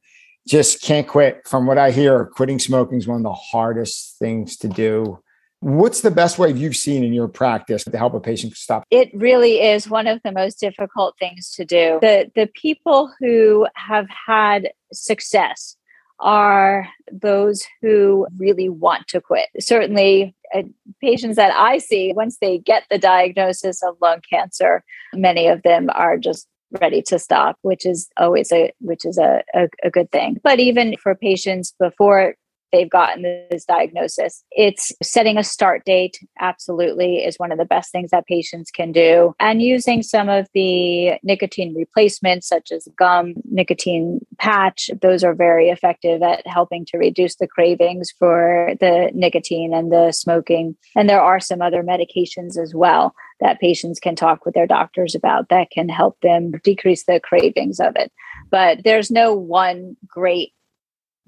[0.49, 1.47] just can't quit.
[1.47, 5.21] From what I hear, quitting smoking is one of the hardest things to do.
[5.61, 8.85] What's the best way you've seen in your practice to help a patient stop?
[8.91, 11.99] It really is one of the most difficult things to do.
[12.01, 15.77] The the people who have had success
[16.21, 19.49] are those who really want to quit.
[19.59, 20.63] Certainly uh,
[21.01, 25.89] patients that I see once they get the diagnosis of lung cancer, many of them
[25.93, 26.47] are just
[26.81, 30.39] ready to stop which is always a which is a, a, a good thing.
[30.43, 32.35] But even for patients before
[32.73, 34.45] they've gotten this diagnosis.
[34.51, 38.93] It's setting a start date, absolutely, is one of the best things that patients can
[38.93, 39.35] do.
[39.41, 45.69] And using some of the nicotine replacements, such as gum, nicotine patch, those are very
[45.69, 50.77] effective at helping to reduce the cravings for the nicotine and the smoking.
[50.97, 55.15] And there are some other medications as well that patients can talk with their doctors
[55.15, 58.13] about that can help them decrease the cravings of it.
[58.51, 60.53] But there's no one great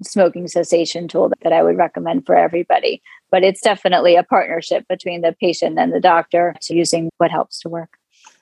[0.03, 3.01] smoking cessation tool that I would recommend for everybody.
[3.29, 7.59] But it's definitely a partnership between the patient and the doctor to using what helps
[7.61, 7.97] to work.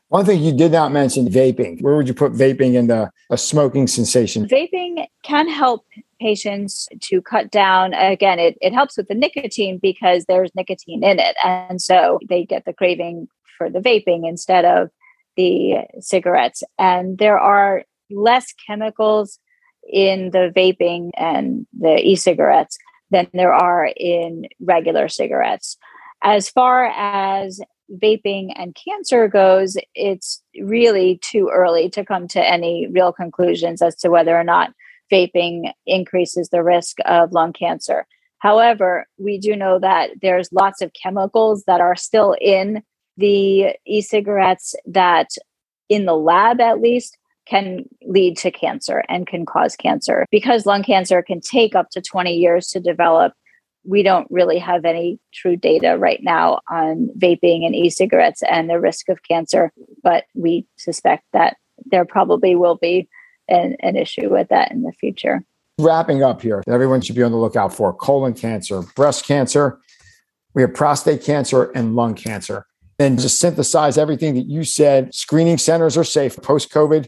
[0.09, 1.81] One thing you did not mention vaping.
[1.83, 4.47] Where would you put vaping in the a smoking cessation?
[4.47, 5.85] Vaping can help
[6.19, 7.93] patients to cut down.
[7.93, 11.35] Again, it, it helps with the nicotine because there's nicotine in it.
[11.43, 14.89] And so they get the craving for the vaping instead of
[15.37, 16.63] the cigarettes.
[16.79, 19.39] And there are less chemicals
[19.87, 22.77] in the vaping and the e cigarettes
[23.11, 25.77] than there are in regular cigarettes.
[26.21, 27.59] As far as
[27.91, 33.95] vaping and cancer goes, it's really too early to come to any real conclusions as
[33.95, 34.73] to whether or not
[35.11, 38.05] vaping increases the risk of lung cancer.
[38.39, 42.83] However, we do know that there's lots of chemicals that are still in
[43.17, 45.29] the e cigarettes that,
[45.89, 47.17] in the lab at least,
[47.49, 50.25] can lead to cancer and can cause cancer.
[50.31, 53.33] Because lung cancer can take up to 20 years to develop,
[53.83, 58.69] we don't really have any true data right now on vaping and e cigarettes and
[58.69, 59.71] the risk of cancer,
[60.03, 63.07] but we suspect that there probably will be
[63.47, 65.43] an, an issue with that in the future.
[65.79, 69.79] Wrapping up here, everyone should be on the lookout for colon cancer, breast cancer,
[70.53, 72.65] we have prostate cancer and lung cancer.
[72.97, 75.15] And just synthesize everything that you said.
[75.15, 77.07] Screening centers are safe post COVID.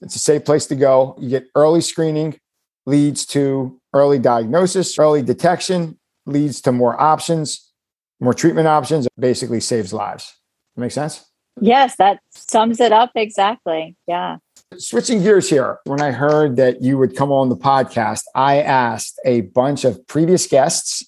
[0.00, 1.16] It's a safe place to go.
[1.18, 2.38] You get early screening,
[2.86, 7.72] leads to early diagnosis, early detection, leads to more options,
[8.20, 10.34] more treatment options, basically saves lives.
[10.76, 11.24] Make sense?
[11.60, 13.96] Yes, that sums it up exactly.
[14.06, 14.36] Yeah.
[14.76, 19.18] Switching gears here, when I heard that you would come on the podcast, I asked
[19.24, 21.04] a bunch of previous guests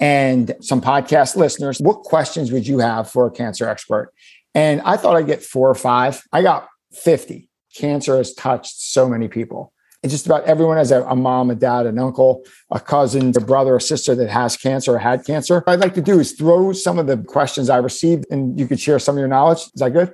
[0.00, 4.12] and some podcast listeners, what questions would you have for a cancer expert?
[4.54, 6.22] And I thought I'd get four or five.
[6.32, 7.48] I got 50.
[7.74, 9.72] Cancer has touched so many people.
[10.02, 13.40] And just about everyone has a, a mom, a dad, an uncle, a cousin, a
[13.40, 15.60] brother, a sister that has cancer or had cancer.
[15.60, 18.66] What I'd like to do is throw some of the questions I received and you
[18.66, 19.58] could share some of your knowledge.
[19.58, 20.12] Is that good?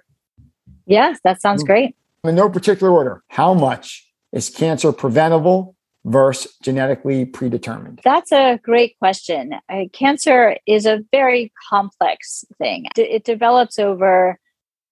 [0.84, 1.66] Yes, that sounds mm.
[1.66, 1.94] great
[2.24, 8.00] in no particular order, how much is cancer preventable versus genetically predetermined?
[8.04, 9.52] That's a great question.
[9.68, 12.86] Uh, cancer is a very complex thing.
[12.96, 14.38] It develops over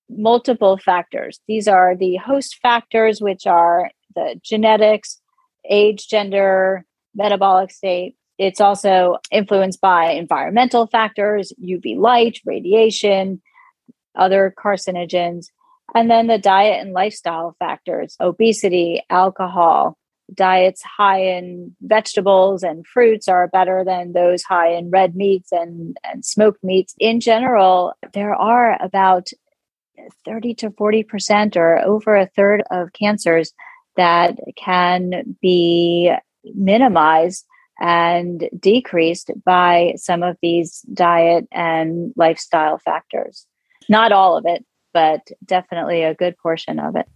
[0.08, 1.40] multiple factors.
[1.48, 5.20] These are the host factors, which are the genetics,
[5.68, 8.16] age, gender, metabolic state.
[8.38, 13.40] It's also influenced by environmental factors, UV light, radiation,
[14.14, 15.46] other carcinogens.
[15.94, 19.96] And then the diet and lifestyle factors obesity, alcohol,
[20.34, 25.96] diets high in vegetables and fruits are better than those high in red meats and,
[26.02, 26.94] and smoked meats.
[26.98, 29.28] In general, there are about
[30.24, 33.52] 30 to 40% or over a third of cancers
[33.96, 36.12] that can be
[36.54, 37.46] minimized
[37.78, 43.46] and decreased by some of these diet and lifestyle factors.
[43.88, 47.06] Not all of it, but definitely a good portion of it.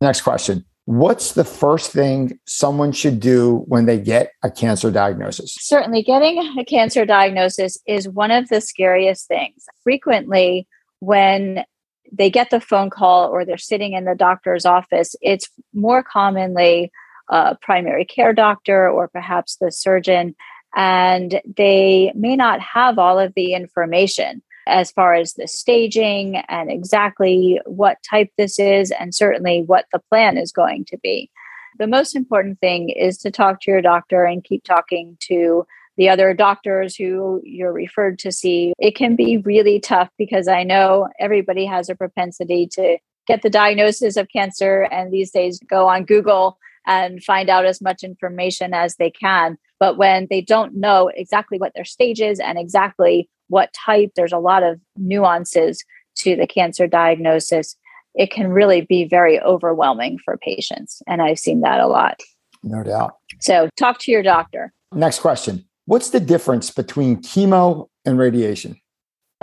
[0.00, 0.64] Next question.
[0.86, 5.56] What's the first thing someone should do when they get a cancer diagnosis?
[5.58, 9.64] Certainly, getting a cancer diagnosis is one of the scariest things.
[9.82, 10.68] Frequently,
[11.00, 11.64] when
[12.12, 16.92] they get the phone call or they're sitting in the doctor's office, it's more commonly
[17.28, 20.34] a primary care doctor or perhaps the surgeon,
[20.76, 26.70] and they may not have all of the information as far as the staging and
[26.70, 31.30] exactly what type this is, and certainly what the plan is going to be.
[31.78, 35.66] The most important thing is to talk to your doctor and keep talking to
[35.96, 38.72] the other doctors who you're referred to see.
[38.78, 43.50] It can be really tough because I know everybody has a propensity to get the
[43.50, 48.72] diagnosis of cancer and these days go on Google and find out as much information
[48.72, 49.58] as they can.
[49.80, 54.32] But when they don't know exactly what their stage is and exactly what type, there's
[54.32, 55.84] a lot of nuances
[56.18, 57.76] to the cancer diagnosis.
[58.14, 61.02] It can really be very overwhelming for patients.
[61.06, 62.20] And I've seen that a lot.
[62.62, 63.16] No doubt.
[63.40, 64.72] So talk to your doctor.
[64.92, 68.76] Next question What's the difference between chemo and radiation?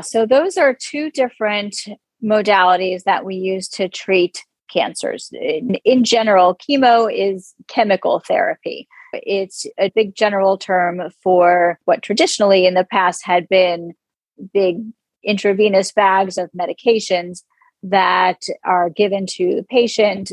[0.01, 1.75] So, those are two different
[2.23, 5.29] modalities that we use to treat cancers.
[5.33, 8.87] In, in, general, chemo is chemical therapy.
[9.13, 13.93] It's a big general term for what traditionally in the past had been
[14.53, 14.77] big
[15.23, 17.43] intravenous bags of medications
[17.83, 20.31] that are given to the patient,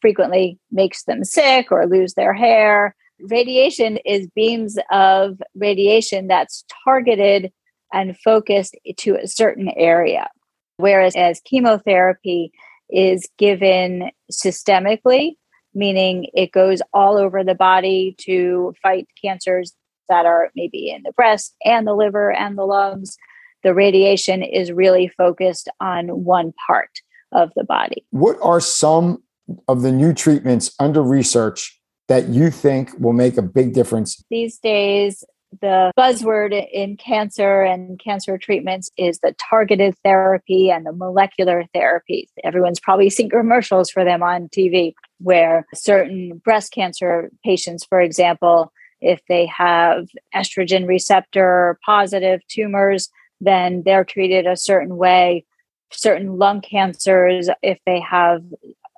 [0.00, 2.94] frequently makes them sick or lose their hair.
[3.20, 7.52] Radiation is beams of radiation that's targeted
[7.92, 10.28] and focused to a certain area.
[10.76, 12.52] Whereas as chemotherapy
[12.90, 15.36] is given systemically,
[15.74, 19.74] meaning it goes all over the body to fight cancers
[20.08, 23.16] that are maybe in the breast and the liver and the lungs.
[23.62, 26.90] The radiation is really focused on one part
[27.32, 28.06] of the body.
[28.10, 29.22] What are some
[29.68, 31.75] of the new treatments under research
[32.08, 34.22] that you think will make a big difference?
[34.30, 35.24] These days,
[35.60, 42.28] the buzzword in cancer and cancer treatments is the targeted therapy and the molecular therapies.
[42.44, 44.94] Everyone's probably seen commercials for them on TV.
[45.18, 53.08] where certain breast cancer patients, for example, if they have estrogen receptor positive tumors,
[53.40, 55.44] then they're treated a certain way.
[55.90, 58.42] Certain lung cancers, if they have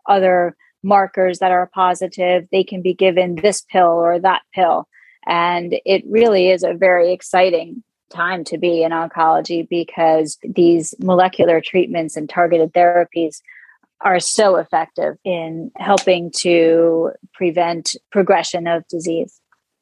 [0.09, 0.57] other
[0.89, 4.89] markers that are positive, they can be given this pill or that pill.
[5.27, 11.61] And it really is a very exciting time to be in oncology because these molecular
[11.61, 13.43] treatments and targeted therapies
[14.01, 19.41] are so effective in helping to prevent progression of disease.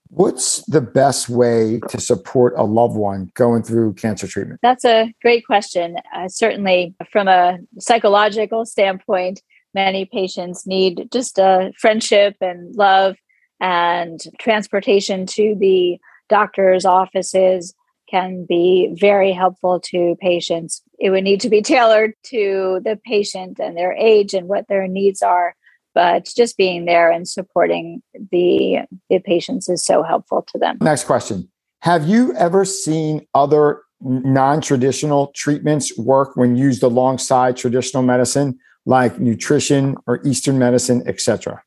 [0.08, 4.60] What's the best way to support a loved one going through cancer treatment?
[4.62, 5.96] That's a great question.
[6.14, 9.42] Uh, certainly, from a psychological standpoint,
[9.76, 13.14] many patients need just a friendship and love
[13.60, 15.98] and transportation to the
[16.28, 17.74] doctor's offices
[18.10, 20.82] can be very helpful to patients.
[20.98, 24.88] It would need to be tailored to the patient and their age and what their
[24.88, 25.54] needs are.
[25.94, 28.02] But just being there and supporting
[28.32, 30.78] the, the patients is so helpful to them.
[30.80, 31.48] Next question
[31.80, 39.18] Have you ever seen other non traditional treatments work when used alongside traditional medicine, like
[39.18, 41.62] nutrition or Eastern medicine, etc.?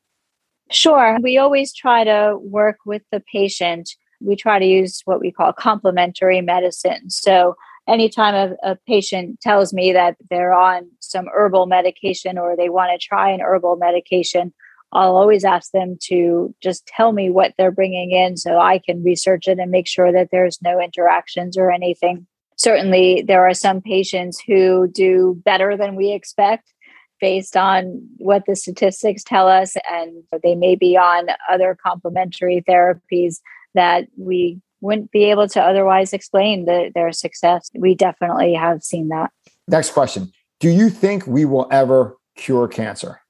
[0.70, 1.18] Sure.
[1.22, 3.90] We always try to work with the patient
[4.20, 7.10] we try to use what we call complementary medicine.
[7.10, 7.56] So,
[7.88, 12.92] anytime a, a patient tells me that they're on some herbal medication or they want
[12.92, 14.52] to try an herbal medication,
[14.92, 19.02] I'll always ask them to just tell me what they're bringing in so I can
[19.02, 22.26] research it and make sure that there's no interactions or anything.
[22.56, 26.72] Certainly, there are some patients who do better than we expect
[27.20, 33.40] based on what the statistics tell us, and they may be on other complementary therapies
[33.74, 37.70] that we wouldn't be able to otherwise explain the, their success.
[37.74, 39.30] We definitely have seen that.
[39.68, 43.20] Next question Do you think we will ever cure cancer?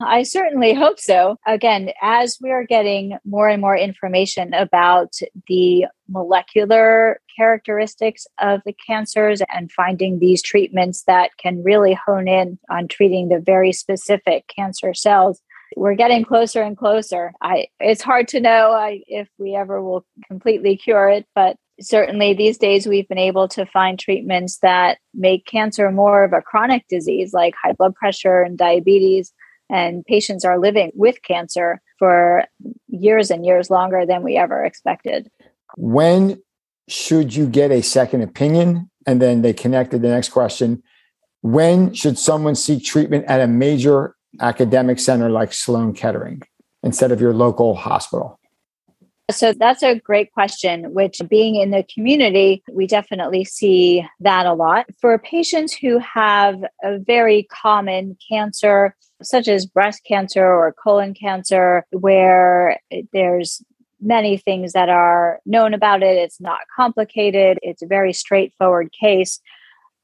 [0.00, 1.38] I certainly hope so.
[1.46, 5.14] Again, as we are getting more and more information about
[5.48, 12.58] the molecular characteristics of the cancers and finding these treatments that can really hone in
[12.70, 15.40] on treating the very specific cancer cells,
[15.76, 17.32] we're getting closer and closer.
[17.40, 22.34] I it's hard to know I, if we ever will completely cure it, but certainly
[22.34, 26.84] these days we've been able to find treatments that make cancer more of a chronic
[26.88, 29.32] disease like high blood pressure and diabetes
[29.70, 32.44] and patients are living with cancer for
[32.88, 35.30] years and years longer than we ever expected.
[35.76, 36.40] When
[36.88, 38.90] should you get a second opinion?
[39.06, 40.82] And then they connected the next question.
[41.42, 46.42] When should someone seek treatment at a major academic center like Sloan Kettering
[46.82, 48.38] instead of your local hospital?
[49.30, 54.54] So that's a great question, which being in the community, we definitely see that a
[54.54, 54.86] lot.
[55.00, 61.84] For patients who have a very common cancer, such as breast cancer or colon cancer,
[61.90, 62.78] where
[63.12, 63.64] there's
[64.00, 69.40] many things that are known about it, it's not complicated, it's a very straightforward case,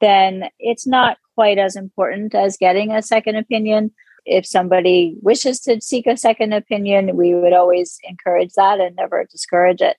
[0.01, 3.93] then it's not quite as important as getting a second opinion
[4.25, 9.25] if somebody wishes to seek a second opinion, we would always encourage that and never
[9.31, 9.97] discourage it.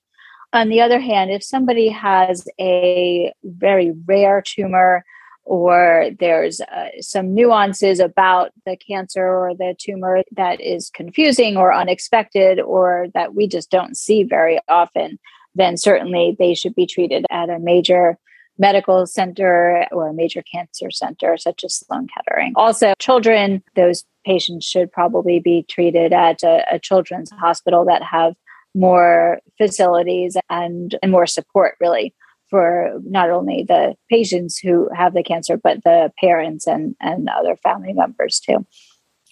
[0.54, 5.04] On the other hand, if somebody has a very rare tumor
[5.46, 11.74] or there's uh, some nuances about the cancer or the tumor that is confusing or
[11.74, 15.20] unexpected or that we just don't see very often,
[15.56, 18.18] then certainly they should be treated at a major
[18.58, 22.54] medical center or a major cancer center such as Sloan Kettering.
[22.56, 28.34] Also, children, those patients should probably be treated at a, a children's hospital that have
[28.76, 32.14] more facilities and, and more support really
[32.50, 37.56] for not only the patients who have the cancer but the parents and, and other
[37.58, 38.66] family members too.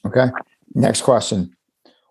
[0.06, 0.28] Okay
[0.76, 1.56] next question.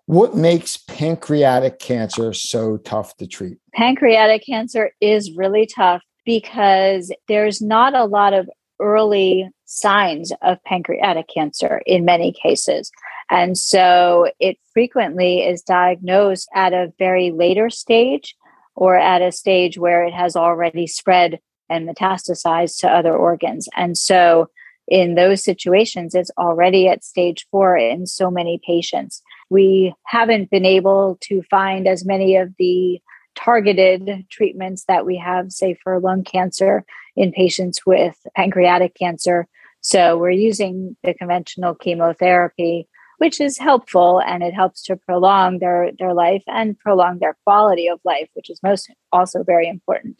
[0.07, 3.59] What makes pancreatic cancer so tough to treat?
[3.75, 8.49] Pancreatic cancer is really tough because there's not a lot of
[8.81, 12.91] early signs of pancreatic cancer in many cases.
[13.31, 18.35] And so it frequently is diagnosed at a very later stage
[18.75, 23.69] or at a stage where it has already spread and metastasized to other organs.
[23.77, 24.49] And so
[24.89, 29.23] in those situations, it's already at stage four in so many patients.
[29.49, 33.01] We haven't been able to find as many of the
[33.35, 36.85] targeted treatments that we have, say, for lung cancer
[37.17, 39.47] in patients with pancreatic cancer.
[39.81, 45.91] So we're using the conventional chemotherapy, which is helpful and it helps to prolong their,
[45.99, 50.17] their life and prolong their quality of life, which is most also very important.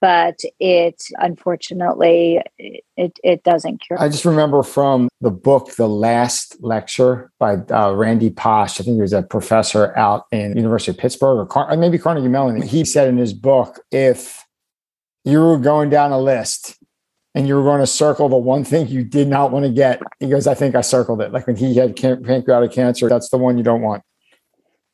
[0.00, 4.00] But it unfortunately it, it doesn't cure.
[4.00, 8.80] I just remember from the book, The Last Lecture by uh, Randy Pausch.
[8.80, 12.28] I think he was a professor out in University of Pittsburgh or Car- maybe Carnegie
[12.28, 12.62] Mellon.
[12.62, 14.44] He said in his book, if
[15.24, 16.76] you were going down a list
[17.34, 20.00] and you were going to circle the one thing you did not want to get,
[20.20, 21.32] he goes, I think I circled it.
[21.32, 24.02] Like when he had pancreatic cancer, that's the one you don't want.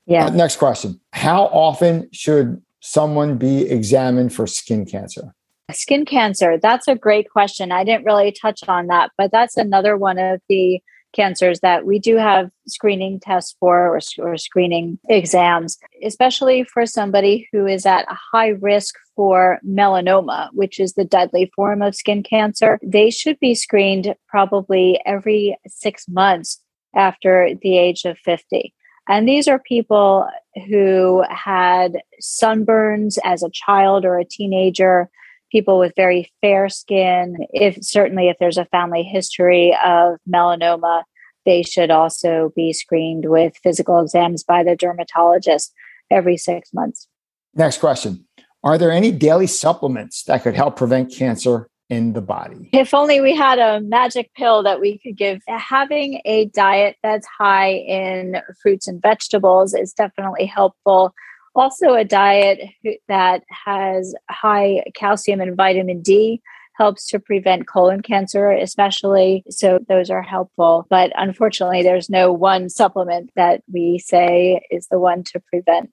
[0.06, 0.26] Yeah.
[0.26, 1.00] Uh, next question.
[1.12, 5.34] How often should someone be examined for skin cancer?
[5.72, 7.72] Skin cancer, that's a great question.
[7.72, 10.80] I didn't really touch on that, but that's another one of the
[11.14, 17.48] cancers that we do have screening tests for or, or, screening exams, especially for somebody
[17.52, 22.22] who is at a high risk for melanoma, which is the deadly form of skin
[22.22, 22.78] cancer.
[22.82, 26.60] They should be screened probably every six months
[26.94, 28.74] after the age of 50.
[29.08, 30.28] And these are people
[30.68, 35.10] who had sunburns as a child or a teenager,
[35.50, 37.36] people with very fair skin.
[37.52, 41.04] If certainly if there's a family history of melanoma,
[41.44, 45.72] they should also be screened with physical exams by the dermatologist
[46.10, 47.08] every six months.
[47.54, 48.26] Next question.
[48.62, 52.70] Are there any daily supplements that could help prevent cancer in the body.
[52.72, 55.42] If only we had a magic pill that we could give.
[55.46, 61.14] Having a diet that's high in fruits and vegetables is definitely helpful.
[61.54, 62.60] Also, a diet
[63.06, 66.42] that has high calcium and vitamin D
[66.76, 69.44] helps to prevent colon cancer, especially.
[69.50, 70.86] So, those are helpful.
[70.90, 75.90] But unfortunately, there's no one supplement that we say is the one to prevent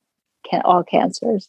[0.63, 1.47] all cancers.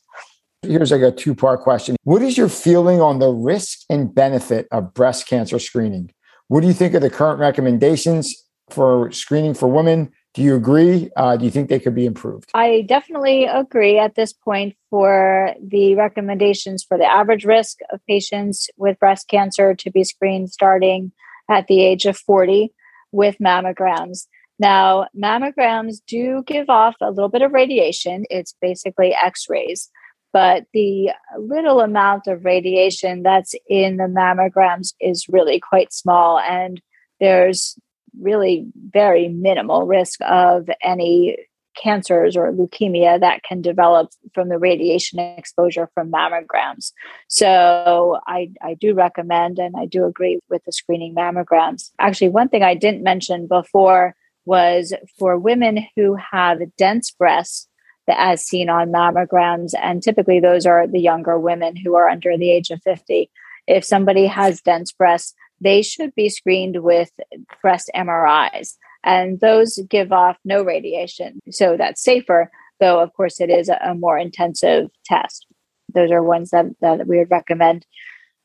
[0.65, 1.97] Here's like a two part question.
[2.05, 6.13] What is your feeling on the risk and benefit of breast cancer screening?
[6.47, 8.33] What do you think of the current recommendations
[8.71, 10.13] for screening for women?
[10.35, 11.11] Do you agree?
[11.17, 12.51] Uh, do you think they could be improved?
[12.55, 18.71] I definitely agree at this point for the recommendations for the average risk of patients
[18.77, 21.11] with breast cancer to be screened starting
[21.51, 22.73] at the age of 40
[23.11, 24.27] with mammograms.
[24.61, 28.25] Now, mammograms do give off a little bit of radiation.
[28.31, 29.91] It's basically x rays
[30.33, 36.81] but the little amount of radiation that's in the mammograms is really quite small and
[37.21, 37.79] there's
[38.21, 41.37] really very minimal risk of any
[41.77, 46.93] cancers or leukemia that can develop from the radiation exposure from mammograms.
[47.29, 51.91] So I, I do recommend and I do agree with the screening mammograms.
[51.99, 54.15] Actually, one thing I didn't mention before
[54.45, 57.69] was for women who have dense breasts,
[58.09, 59.73] as seen on mammograms.
[59.81, 63.31] And typically, those are the younger women who are under the age of 50.
[63.67, 67.11] If somebody has dense breasts, they should be screened with
[67.61, 68.77] breast MRIs.
[69.05, 71.41] And those give off no radiation.
[71.51, 72.51] So that's safer,
[72.81, 75.47] though, of course, it is a more intensive test.
[75.95, 77.87] Those are ones that, that we would recommend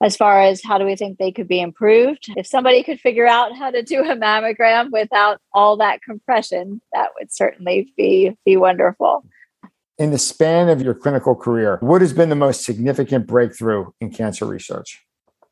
[0.01, 3.25] as far as how do we think they could be improved if somebody could figure
[3.25, 8.57] out how to do a mammogram without all that compression that would certainly be be
[8.57, 9.25] wonderful
[9.97, 14.11] in the span of your clinical career, what has been the most significant breakthrough in
[14.11, 15.03] cancer research?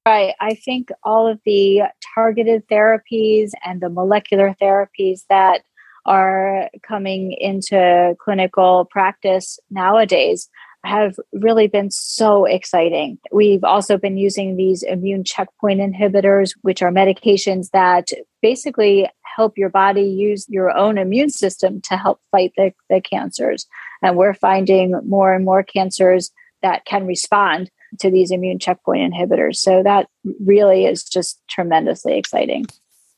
[0.07, 0.35] Right.
[0.39, 1.83] I think all of the
[2.13, 5.63] targeted therapies and the molecular therapies that
[6.05, 10.47] are coming into clinical practice nowadays
[10.85, 13.17] have really been so exciting.
[13.31, 18.09] We've also been using these immune checkpoint inhibitors, which are medications that
[18.43, 23.67] basically help your body use your own immune system to help fight the, the cancers.
[24.01, 26.31] And we're finding more and more cancers
[26.61, 27.69] that can respond
[27.99, 29.57] to these immune checkpoint inhibitors.
[29.57, 30.07] So that
[30.43, 32.65] really is just tremendously exciting.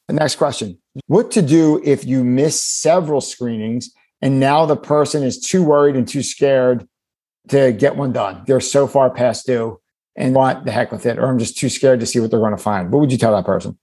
[0.07, 3.91] The next question What to do if you miss several screenings
[4.21, 6.87] and now the person is too worried and too scared
[7.49, 8.43] to get one done?
[8.47, 9.79] They're so far past due
[10.15, 12.39] and what the heck with it, or I'm just too scared to see what they're
[12.39, 12.91] going to find.
[12.91, 13.77] What would you tell that person?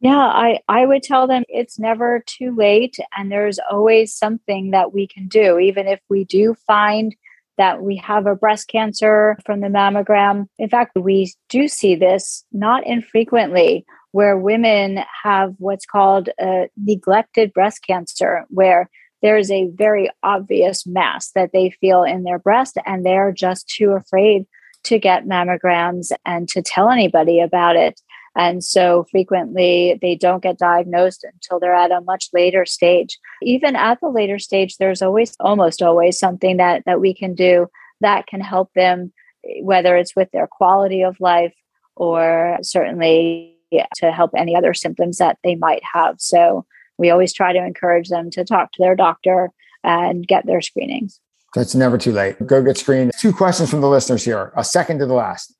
[0.00, 4.94] Yeah, I, I would tell them it's never too late and there's always something that
[4.94, 5.58] we can do.
[5.58, 7.14] Even if we do find
[7.58, 10.46] that we have a breast cancer from the mammogram.
[10.58, 17.52] In fact, we do see this not infrequently where women have what's called a neglected
[17.52, 18.88] breast cancer, where
[19.20, 23.90] there's a very obvious mass that they feel in their breast and they're just too
[23.90, 24.46] afraid
[24.84, 28.00] to get mammograms and to tell anybody about it.
[28.40, 33.18] And so frequently they don't get diagnosed until they're at a much later stage.
[33.42, 37.66] Even at the later stage, there's always, almost always, something that, that we can do
[38.00, 39.12] that can help them,
[39.60, 41.52] whether it's with their quality of life
[41.96, 43.58] or certainly
[43.96, 46.14] to help any other symptoms that they might have.
[46.18, 46.64] So
[46.96, 49.50] we always try to encourage them to talk to their doctor
[49.84, 51.20] and get their screenings.
[51.54, 52.46] That's never too late.
[52.46, 53.12] Go get screened.
[53.20, 55.54] Two questions from the listeners here, a second to the last.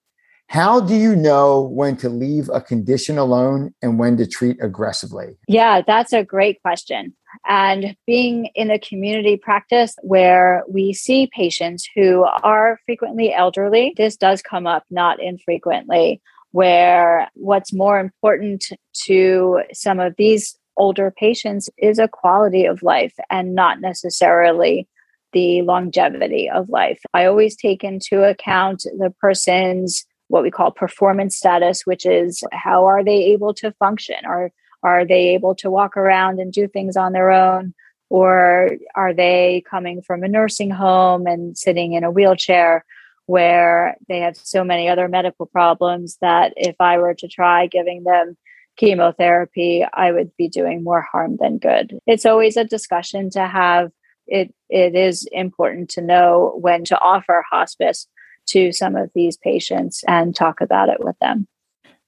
[0.50, 5.36] How do you know when to leave a condition alone and when to treat aggressively?
[5.46, 7.14] Yeah, that's a great question.
[7.48, 14.16] And being in a community practice where we see patients who are frequently elderly, this
[14.16, 16.20] does come up not infrequently,
[16.50, 18.72] where what's more important
[19.04, 24.88] to some of these older patients is a quality of life and not necessarily
[25.32, 27.00] the longevity of life.
[27.14, 32.86] I always take into account the person's what we call performance status, which is how
[32.86, 34.24] are they able to function?
[34.24, 34.52] Are
[34.82, 37.74] are they able to walk around and do things on their own?
[38.08, 42.84] Or are they coming from a nursing home and sitting in a wheelchair
[43.26, 48.04] where they have so many other medical problems that if I were to try giving
[48.04, 48.36] them
[48.76, 51.98] chemotherapy, I would be doing more harm than good.
[52.06, 53.90] It's always a discussion to have.
[54.26, 58.06] It it is important to know when to offer hospice
[58.48, 61.46] to some of these patients and talk about it with them.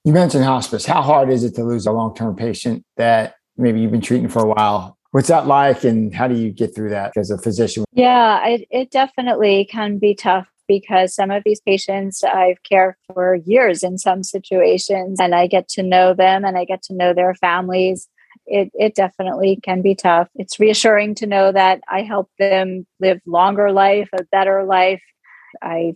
[0.04, 0.84] You mentioned hospice.
[0.84, 4.28] How hard is it to lose a long term patient that maybe you've been treating
[4.28, 4.98] for a while?
[5.12, 7.84] What's that like, and how do you get through that as a physician?
[7.92, 13.36] Yeah, it, it definitely can be tough because some of these patients I've cared for
[13.44, 17.12] years in some situations, and I get to know them and I get to know
[17.12, 18.08] their families.
[18.46, 20.28] It, it definitely can be tough.
[20.34, 25.02] It's reassuring to know that I help them live longer life, a better life.
[25.60, 25.94] I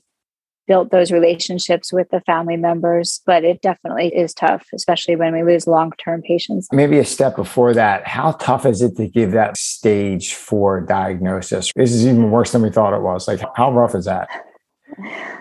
[0.66, 5.42] built those relationships with the family members, but it definitely is tough, especially when we
[5.42, 6.68] lose long term patients.
[6.72, 11.70] Maybe a step before that, how tough is it to give that stage four diagnosis?
[11.74, 13.28] This is even worse than we thought it was.
[13.28, 14.28] Like, how rough is that?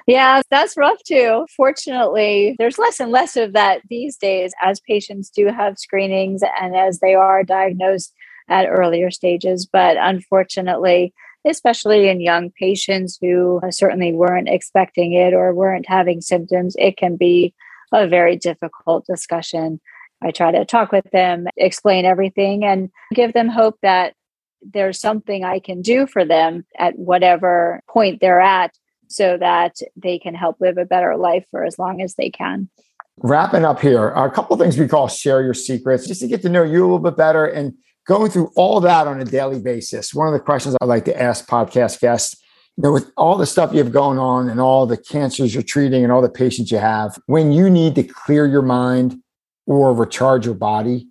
[0.08, 1.48] Yeah, that's rough too.
[1.56, 6.76] Fortunately, there's less and less of that these days as patients do have screenings and
[6.76, 8.14] as they are diagnosed
[8.50, 9.66] at earlier stages.
[9.66, 11.14] But unfortunately,
[11.46, 17.16] especially in young patients who certainly weren't expecting it or weren't having symptoms, it can
[17.16, 17.54] be
[17.92, 19.80] a very difficult discussion.
[20.24, 24.14] I try to talk with them, explain everything, and give them hope that
[24.62, 28.72] there's something I can do for them at whatever point they're at
[29.08, 32.70] so that they can help live a better life for as long as they can.
[33.18, 36.50] Wrapping up here, a couple things we call share your secrets just to get to
[36.50, 37.74] know you a little bit better and
[38.08, 41.22] going through all that on a daily basis, one of the questions I like to
[41.22, 42.42] ask podcast guests,
[42.78, 45.64] you know, with all the stuff you have going on and all the cancers you're
[45.64, 49.18] treating and all the patients you have, when you need to clear your mind
[49.66, 51.08] or recharge your body,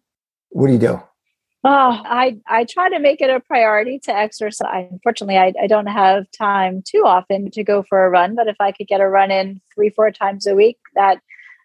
[0.51, 1.03] what do you do?
[1.66, 4.86] Oh, I, I try to make it a priority to exercise.
[4.90, 8.57] Unfortunately, I, I don't have time too often to go for a run, but if
[8.61, 11.20] I could get a run in three, four times a week, that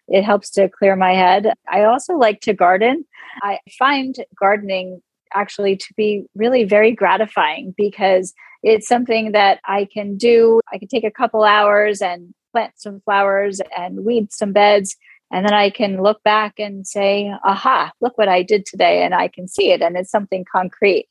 [0.08, 1.52] it helps to clear my head.
[1.70, 3.04] I also like to garden.
[3.42, 5.02] I find gardening
[5.34, 10.60] actually to be really very gratifying because it's something that I can do.
[10.72, 14.96] I can take a couple hours and plant some flowers and weed some beds.
[15.32, 19.04] And then I can look back and say, aha, look what I did today.
[19.04, 19.80] And I can see it.
[19.80, 21.06] And it's something concrete.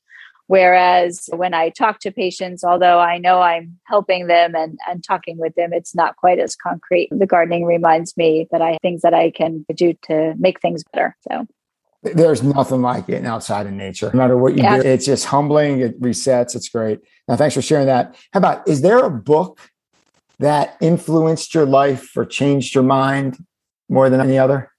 [0.47, 5.38] Whereas when I talk to patients, although I know I'm helping them and, and talking
[5.38, 7.09] with them, it's not quite as concrete.
[7.11, 11.15] The gardening reminds me that I things that I can do to make things better.
[11.30, 11.45] So
[12.03, 14.09] there's nothing like getting outside in nature.
[14.13, 14.81] No matter what you yeah.
[14.81, 15.81] do, it's just humbling.
[15.81, 16.55] It resets.
[16.55, 16.99] It's great.
[17.27, 18.15] Now, thanks for sharing that.
[18.31, 19.59] How about, is there a book
[20.39, 23.37] that influenced your life or changed your mind
[23.89, 24.71] more than any other?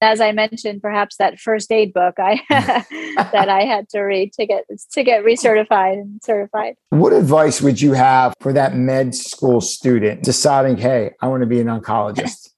[0.00, 4.46] As I mentioned, perhaps that first aid book I that I had to read to
[4.46, 6.74] get to get recertified and certified.
[6.90, 11.46] What advice would you have for that med school student deciding, hey, I want to
[11.46, 12.48] be an oncologist?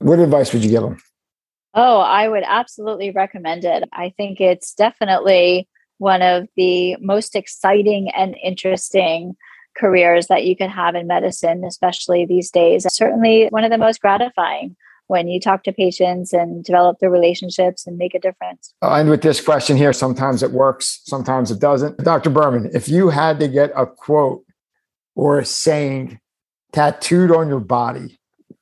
[0.00, 0.98] what advice would you give them?
[1.74, 3.88] Oh, I would absolutely recommend it.
[3.92, 5.68] I think it's definitely
[5.98, 9.36] one of the most exciting and interesting
[9.76, 12.86] careers that you can have in medicine, especially these days.
[12.92, 17.86] Certainly one of the most gratifying when you talk to patients and develop the relationships
[17.86, 18.72] and make a difference.
[18.80, 19.92] I'll end with this question here.
[19.92, 21.98] Sometimes it works, sometimes it doesn't.
[21.98, 22.30] Dr.
[22.30, 24.44] Berman, if you had to get a quote
[25.14, 26.20] or a saying
[26.72, 28.20] tattooed on your body,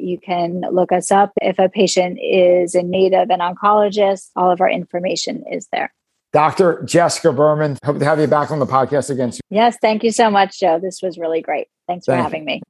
[0.00, 4.30] You can look us up if a patient is in need of an oncologist.
[4.34, 5.92] All of our information is there.
[6.32, 6.82] Dr.
[6.84, 9.32] Jessica Berman, hope to have you back on the podcast again.
[9.32, 9.40] soon.
[9.50, 10.78] Yes, thank you so much, Joe.
[10.78, 11.68] This was really great.
[11.86, 12.62] Thanks for having me.